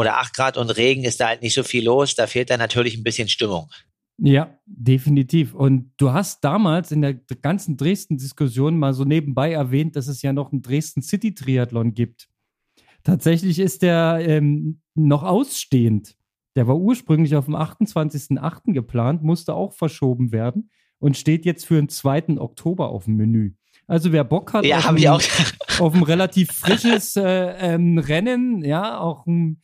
[0.00, 2.14] oder acht Grad und Regen ist da halt nicht so viel los.
[2.14, 3.68] Da fehlt dann natürlich ein bisschen Stimmung.
[4.16, 5.54] Ja, definitiv.
[5.54, 10.32] Und du hast damals in der ganzen Dresden-Diskussion mal so nebenbei erwähnt, dass es ja
[10.32, 12.28] noch einen Dresden City Triathlon gibt.
[13.04, 16.16] Tatsächlich ist der ähm, noch ausstehend.
[16.56, 18.72] Der war ursprünglich auf dem 28.08.
[18.72, 22.38] geplant, musste auch verschoben werden und steht jetzt für den 2.
[22.38, 23.52] Oktober auf dem Menü.
[23.86, 25.06] Also wer Bock hat ja, auf, ein,
[25.80, 29.62] auf, ein, relativ frisches äh, ähm, Rennen, ja, auch ein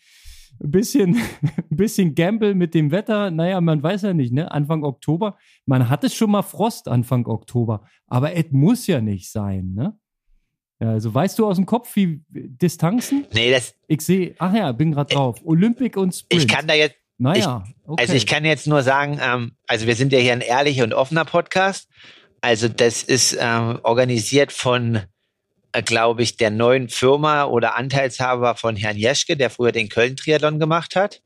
[0.58, 4.50] bisschen, ein bisschen Gamble mit dem Wetter, naja, man weiß ja nicht, ne?
[4.50, 5.36] Anfang Oktober.
[5.64, 9.98] Man hatte schon mal Frost Anfang Oktober, aber es muss ja nicht sein, ne?
[10.80, 13.26] Ja, also weißt du aus dem Kopf, wie Distanzen?
[13.32, 13.74] Nee, das.
[13.86, 15.40] Ich sehe, ach ja, bin gerade drauf.
[15.44, 16.42] Olympic und Sprint.
[16.42, 18.02] Ich kann da jetzt, naja, okay.
[18.02, 20.92] Also ich kann jetzt nur sagen, ähm, also wir sind ja hier ein ehrlicher und
[20.92, 21.88] offener Podcast.
[22.42, 25.06] Also das ist ähm, organisiert von, äh,
[25.84, 30.96] glaube ich, der neuen Firma oder Anteilshaber von Herrn Jeschke, der früher den Köln-Triathlon gemacht
[30.96, 31.20] hat.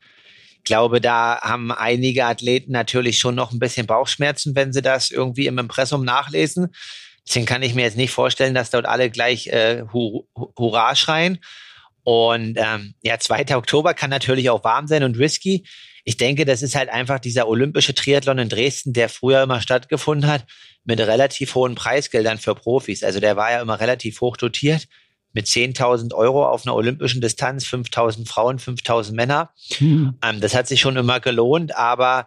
[0.57, 5.11] Ich glaube, da haben einige Athleten natürlich schon noch ein bisschen Bauchschmerzen, wenn sie das
[5.11, 6.75] irgendwie im Impressum nachlesen.
[7.27, 11.39] Deswegen kann ich mir jetzt nicht vorstellen, dass dort alle gleich äh, Hurra schreien.
[12.03, 13.57] Und ähm, ja, 2.
[13.57, 15.65] Oktober kann natürlich auch warm sein und risky.
[16.05, 20.31] Ich denke, das ist halt einfach dieser olympische Triathlon in Dresden, der früher immer stattgefunden
[20.31, 20.45] hat,
[20.85, 23.03] mit relativ hohen Preisgeldern für Profis.
[23.03, 24.89] Also der war ja immer relativ hoch dotiert
[25.33, 29.51] mit 10.000 Euro auf einer olympischen Distanz, 5.000 Frauen, 5.000 Männer.
[29.79, 30.15] Mhm.
[30.23, 32.27] Ähm, das hat sich schon immer gelohnt, aber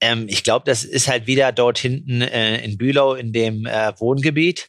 [0.00, 3.92] ähm, ich glaube, das ist halt wieder dort hinten äh, in Bülow in dem äh,
[3.98, 4.68] Wohngebiet.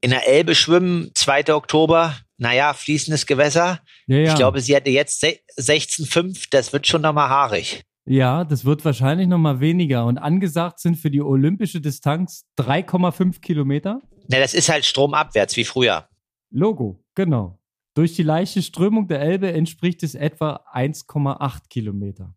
[0.00, 1.54] In der Elbe schwimmen, 2.
[1.54, 3.80] Oktober, naja, fließendes Gewässer.
[4.06, 4.30] Ja, ja.
[4.30, 7.84] Ich glaube, sie hatte jetzt 16,5, das wird schon nochmal haarig.
[8.08, 10.06] Ja, das wird wahrscheinlich nochmal weniger.
[10.06, 14.00] Und angesagt sind für die olympische Distanz 3,5 Kilometer.
[14.28, 16.08] Na, das ist halt stromabwärts wie früher.
[16.50, 17.58] Logo, genau.
[17.94, 22.36] Durch die leichte Strömung der Elbe entspricht es etwa 1,8 Kilometer,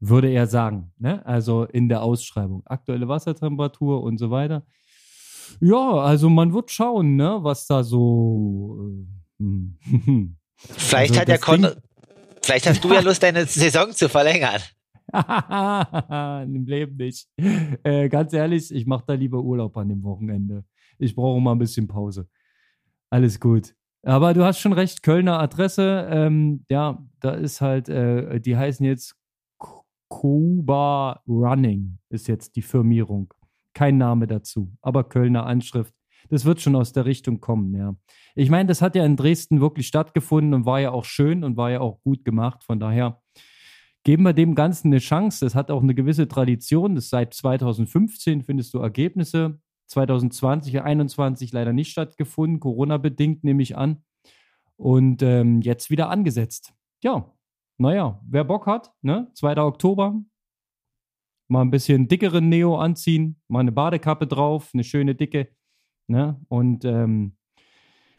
[0.00, 0.92] würde er sagen.
[0.96, 1.24] Ne?
[1.26, 2.62] Also in der Ausschreibung.
[2.66, 4.64] Aktuelle Wassertemperatur und so weiter.
[5.60, 8.78] Ja, also man wird schauen, ne, was da so.
[9.38, 9.76] Äh, hm.
[10.56, 11.66] vielleicht also hat der Kon
[12.46, 14.60] Vielleicht hast du ja Lust, deine Saison zu verlängern.
[16.54, 17.28] Im Leben nicht.
[17.82, 20.64] Äh, ganz ehrlich, ich mache da lieber Urlaub an dem Wochenende.
[20.98, 22.28] Ich brauche mal ein bisschen Pause.
[23.10, 23.74] Alles gut.
[24.04, 28.86] Aber du hast schon recht, Kölner Adresse, ähm, ja, da ist halt, äh, die heißen
[28.86, 29.16] jetzt
[30.08, 33.34] Kuba Running, ist jetzt die Firmierung.
[33.76, 35.94] Kein Name dazu, aber Kölner Anschrift.
[36.30, 37.94] Das wird schon aus der Richtung kommen, ja.
[38.34, 41.58] Ich meine, das hat ja in Dresden wirklich stattgefunden und war ja auch schön und
[41.58, 42.64] war ja auch gut gemacht.
[42.64, 43.20] Von daher
[44.02, 45.44] geben wir dem Ganzen eine Chance.
[45.44, 46.94] Das hat auch eine gewisse Tradition.
[46.94, 49.60] Das seit 2015 findest du Ergebnisse.
[49.88, 54.02] 2020, 2021 leider nicht stattgefunden, Corona-bedingt nehme ich an.
[54.76, 56.72] Und ähm, jetzt wieder angesetzt.
[57.02, 57.30] Ja,
[57.76, 59.30] naja, wer Bock hat, ne?
[59.34, 59.58] 2.
[59.58, 60.18] Oktober,
[61.48, 65.48] mal ein bisschen dickeren Neo anziehen, mal eine Badekappe drauf, eine schöne dicke,
[66.06, 66.40] ne?
[66.48, 67.36] Und ähm,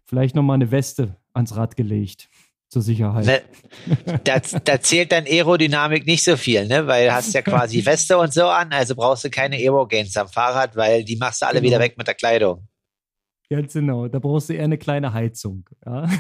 [0.06, 2.30] vielleicht nochmal eine Weste ans Rad gelegt
[2.70, 3.46] zur Sicherheit.
[4.24, 6.88] Da, da zählt dann Aerodynamik nicht so viel, ne?
[6.88, 10.28] Weil du hast ja quasi Weste und so an, also brauchst du keine Aerogains am
[10.28, 11.72] Fahrrad, weil die machst du alle genau.
[11.72, 12.68] wieder weg mit der Kleidung.
[13.50, 15.70] Ganz genau, da brauchst du eher eine kleine Heizung.
[15.86, 16.10] Ja?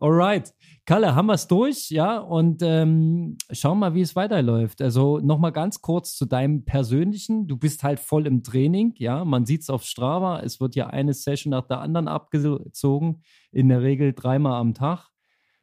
[0.00, 0.52] Alright.
[0.90, 2.18] Kalle, haben wir es durch, ja?
[2.18, 4.82] Und ähm, schauen mal, wie es weiterläuft.
[4.82, 7.46] Also nochmal ganz kurz zu deinem persönlichen.
[7.46, 9.24] Du bist halt voll im Training, ja?
[9.24, 10.40] Man sieht es auf Strava.
[10.40, 13.22] Es wird ja eine Session nach der anderen abgezogen.
[13.52, 15.10] In der Regel dreimal am Tag.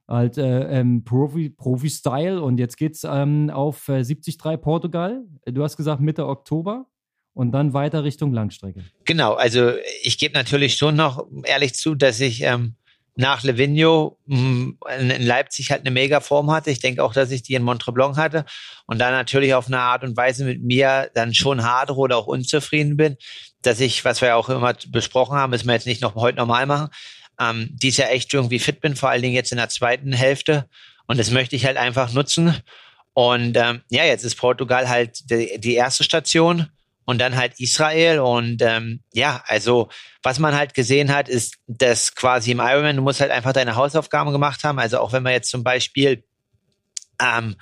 [0.08, 2.42] Halt äh, ähm, Profi, Profi-Style.
[2.42, 5.26] Und jetzt geht's ähm, auf äh, 73 Portugal.
[5.44, 6.86] Du hast gesagt Mitte Oktober
[7.34, 8.86] und dann weiter Richtung Langstrecke.
[9.04, 9.74] Genau, also
[10.04, 12.77] ich gebe natürlich schon noch ehrlich zu, dass ich ähm,
[13.18, 16.70] nach Livigno hm, in Leipzig halt eine mega Form hatte.
[16.70, 18.46] Ich denke auch, dass ich die in Montreblanc hatte
[18.86, 22.28] und dann natürlich auf eine Art und Weise mit mir dann schon hadere oder auch
[22.28, 23.18] unzufrieden bin,
[23.64, 26.38] dass ich, was wir ja auch immer besprochen haben, müssen wir jetzt nicht noch heute
[26.38, 26.90] normal machen,
[27.40, 30.70] ähm, dies Jahr echt irgendwie fit bin, vor allen Dingen jetzt in der zweiten Hälfte
[31.08, 32.56] und das möchte ich halt einfach nutzen.
[33.14, 36.68] Und ähm, ja, jetzt ist Portugal halt die, die erste Station
[37.08, 38.20] und dann halt Israel.
[38.20, 39.88] Und ähm, ja, also
[40.22, 43.78] was man halt gesehen hat, ist, dass quasi im Ironman, du musst halt einfach deine
[43.78, 44.78] Hausaufgaben gemacht haben.
[44.78, 46.26] Also auch wenn wir jetzt zum Beispiel
[47.20, 47.56] ähm,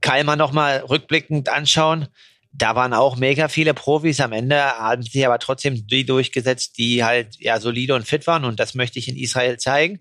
[0.00, 2.06] Kalmar nochmal rückblickend anschauen,
[2.52, 4.20] da waren auch mega viele Profis.
[4.20, 8.44] Am Ende haben sich aber trotzdem die durchgesetzt, die halt ja solide und fit waren.
[8.44, 10.00] Und das möchte ich in Israel zeigen.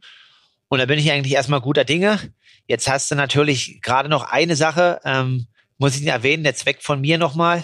[0.67, 2.19] Und da bin ich eigentlich erstmal guter Dinge.
[2.67, 5.47] Jetzt hast du natürlich gerade noch eine Sache, ähm,
[5.79, 7.63] muss ich erwähnen, der Zweck von mir nochmal.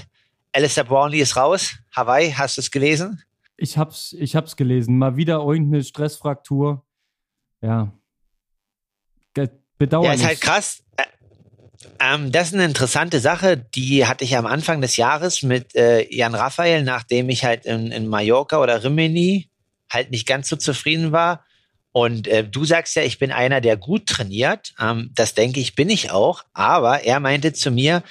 [0.54, 1.76] Alistair Brownlee ist raus.
[1.95, 3.24] Hawaii, hast du es gelesen?
[3.58, 4.97] Ich hab's, ich hab's gelesen.
[4.97, 6.86] Mal wieder irgendeine Stressfraktur.
[7.62, 7.93] Ja.
[9.78, 10.22] Bedauerlich.
[10.22, 10.84] Ja, ist halt krass.
[11.99, 16.06] Ähm, das ist eine interessante Sache, die hatte ich am Anfang des Jahres mit äh,
[16.14, 19.49] Jan Raphael, nachdem ich halt in, in Mallorca oder Rimini
[19.89, 21.43] halt nicht ganz so zufrieden war.
[21.91, 24.74] Und äh, du sagst ja, ich bin einer, der gut trainiert.
[24.80, 26.43] Ähm, das denke ich, bin ich auch.
[26.54, 28.04] Aber er meinte zu mir,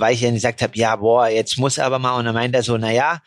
[0.00, 2.18] weil ich dann gesagt habe, ja, boah, jetzt muss aber mal.
[2.18, 3.20] Und dann meint er so, na ja,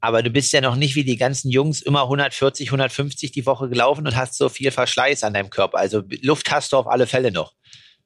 [0.00, 3.68] aber du bist ja noch nicht wie die ganzen Jungs immer 140, 150 die Woche
[3.70, 5.78] gelaufen und hast so viel Verschleiß an deinem Körper.
[5.78, 7.54] Also Luft hast du auf alle Fälle noch.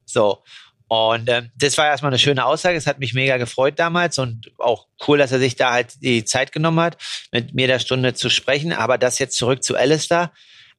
[0.05, 0.45] So.
[0.87, 2.77] Und äh, das war erstmal eine schöne Aussage.
[2.77, 6.25] Es hat mich mega gefreut damals und auch cool, dass er sich da halt die
[6.25, 6.97] Zeit genommen hat,
[7.33, 8.73] mit mir der Stunde zu sprechen.
[8.73, 10.33] Aber das jetzt zurück zu Alistair.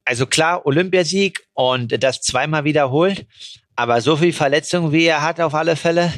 [0.04, 3.26] Also klar, Olympiasieg und das zweimal wiederholt.
[3.76, 6.12] Aber so viel Verletzungen, wie er hat, auf alle Fälle,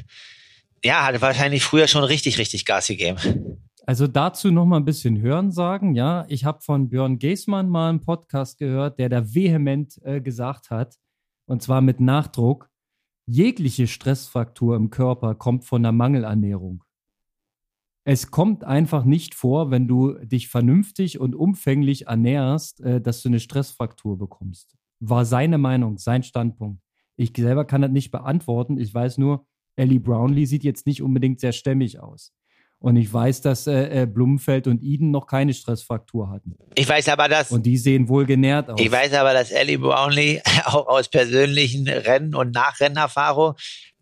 [0.84, 3.18] ja, hat wahrscheinlich früher schon richtig, richtig Gas gegeben.
[3.86, 5.94] Also dazu noch mal ein bisschen hören sagen.
[5.94, 10.70] Ja, ich habe von Björn Geßmann mal einen Podcast gehört, der da vehement äh, gesagt
[10.70, 10.96] hat,
[11.46, 12.70] und zwar mit Nachdruck,
[13.26, 16.84] jegliche Stressfraktur im Körper kommt von der Mangelernährung.
[18.04, 23.28] Es kommt einfach nicht vor, wenn du dich vernünftig und umfänglich ernährst, äh, dass du
[23.28, 24.76] eine Stressfraktur bekommst.
[25.00, 26.82] War seine Meinung, sein Standpunkt.
[27.16, 28.78] Ich selber kann das nicht beantworten.
[28.78, 29.46] Ich weiß nur,
[29.76, 32.32] Ellie Brownlee sieht jetzt nicht unbedingt sehr stämmig aus.
[32.78, 36.56] Und ich weiß, dass äh, äh, Blumenfeld und Eden noch keine Stressfraktur hatten.
[36.74, 37.52] Ich weiß aber, dass.
[37.52, 38.80] Und die sehen wohl genährt aus.
[38.80, 43.54] Ich weiß aber, dass Ellie Brownlee auch aus persönlichen Rennen- und Nachrennerfahrung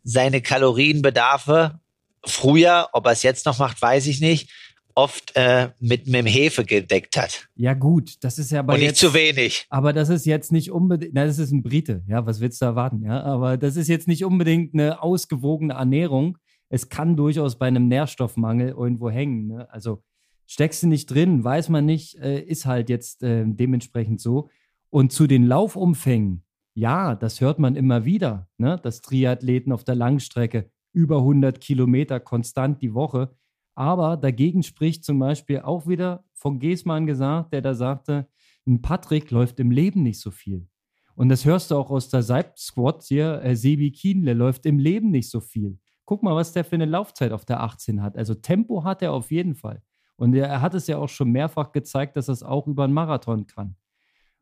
[0.02, 1.78] seine Kalorienbedarfe
[2.24, 4.50] früher, ob er es jetzt noch macht, weiß ich nicht,
[4.95, 7.49] oft äh, mit, mit dem Hefe gedeckt hat.
[7.55, 8.74] Ja, gut, das ist ja aber.
[8.74, 9.66] Und nicht jetzt, zu wenig.
[9.68, 12.66] Aber das ist jetzt nicht unbedingt, na, das ist ein Brite, ja, was willst du
[12.66, 13.22] erwarten, ja?
[13.22, 16.38] Aber das ist jetzt nicht unbedingt eine ausgewogene Ernährung
[16.70, 19.49] es kann durchaus bei einem Nährstoffmangel irgendwo hängen.
[19.49, 19.70] Ne?
[19.70, 20.03] Also
[20.47, 24.49] steckst du nicht drin, weiß man nicht, äh, ist halt jetzt äh, dementsprechend so.
[24.88, 28.80] Und zu den Laufumfängen, ja, das hört man immer wieder, ne?
[28.82, 33.36] dass Triathleten auf der Langstrecke über 100 Kilometer konstant die Woche.
[33.74, 38.28] Aber dagegen spricht zum Beispiel auch wieder von Geßmann gesagt, der da sagte,
[38.66, 40.68] ein Patrick läuft im Leben nicht so viel.
[41.14, 44.78] Und das hörst du auch aus der Seib Squad hier, äh, Sebi Kienle läuft im
[44.78, 45.78] Leben nicht so viel
[46.10, 48.16] guck mal, was der für eine Laufzeit auf der 18 hat.
[48.16, 49.80] Also Tempo hat er auf jeden Fall.
[50.16, 52.92] Und er hat es ja auch schon mehrfach gezeigt, dass er es auch über einen
[52.92, 53.76] Marathon kann.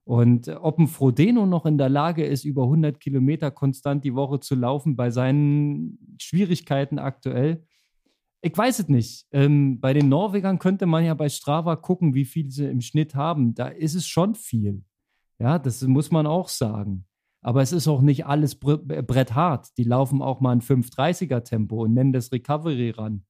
[0.04, 4.40] Und ob ein Frodeno noch in der Lage ist, über 100 Kilometer konstant die Woche
[4.40, 7.66] zu laufen bei seinen Schwierigkeiten aktuell,
[8.40, 9.26] ich weiß es nicht.
[9.32, 13.14] Ähm, bei den Norwegern könnte man ja bei Strava gucken, wie viel sie im Schnitt
[13.14, 13.54] haben.
[13.54, 14.84] Da ist es schon viel.
[15.38, 17.04] Ja, das muss man auch sagen.
[17.40, 19.68] Aber es ist auch nicht alles bretthart.
[19.78, 23.24] Die laufen auch mal ein 530er Tempo und nennen das Recovery ran.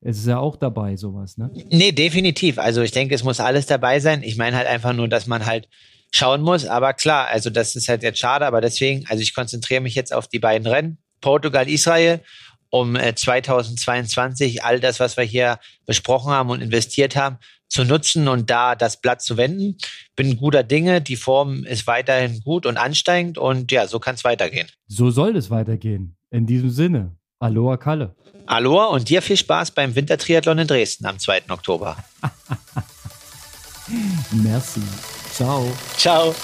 [0.00, 1.52] Es ist ja auch dabei, sowas, ne?
[1.70, 2.58] Nee, definitiv.
[2.58, 4.24] Also ich denke, es muss alles dabei sein.
[4.24, 5.68] Ich meine halt einfach nur, dass man halt
[6.10, 6.66] schauen muss.
[6.66, 10.12] Aber klar, also das ist halt jetzt schade, aber deswegen, also ich konzentriere mich jetzt
[10.12, 10.98] auf die beiden Rennen.
[11.20, 12.20] Portugal, Israel,
[12.72, 17.36] um 2022 äh, all das, was wir hier besprochen haben und investiert haben,
[17.68, 19.76] zu nutzen und da das Blatt zu wenden.
[20.16, 21.00] Bin guter Dinge.
[21.00, 24.68] Die Form ist weiterhin gut und ansteigend und ja, so kann es weitergehen.
[24.88, 26.16] So soll es weitergehen.
[26.30, 27.14] In diesem Sinne.
[27.38, 28.14] Aloha Kalle.
[28.46, 31.50] Aloha und dir viel Spaß beim Wintertriathlon in Dresden am 2.
[31.50, 31.96] Oktober.
[34.30, 34.82] Merci.
[35.32, 35.66] Ciao.
[35.96, 36.34] Ciao.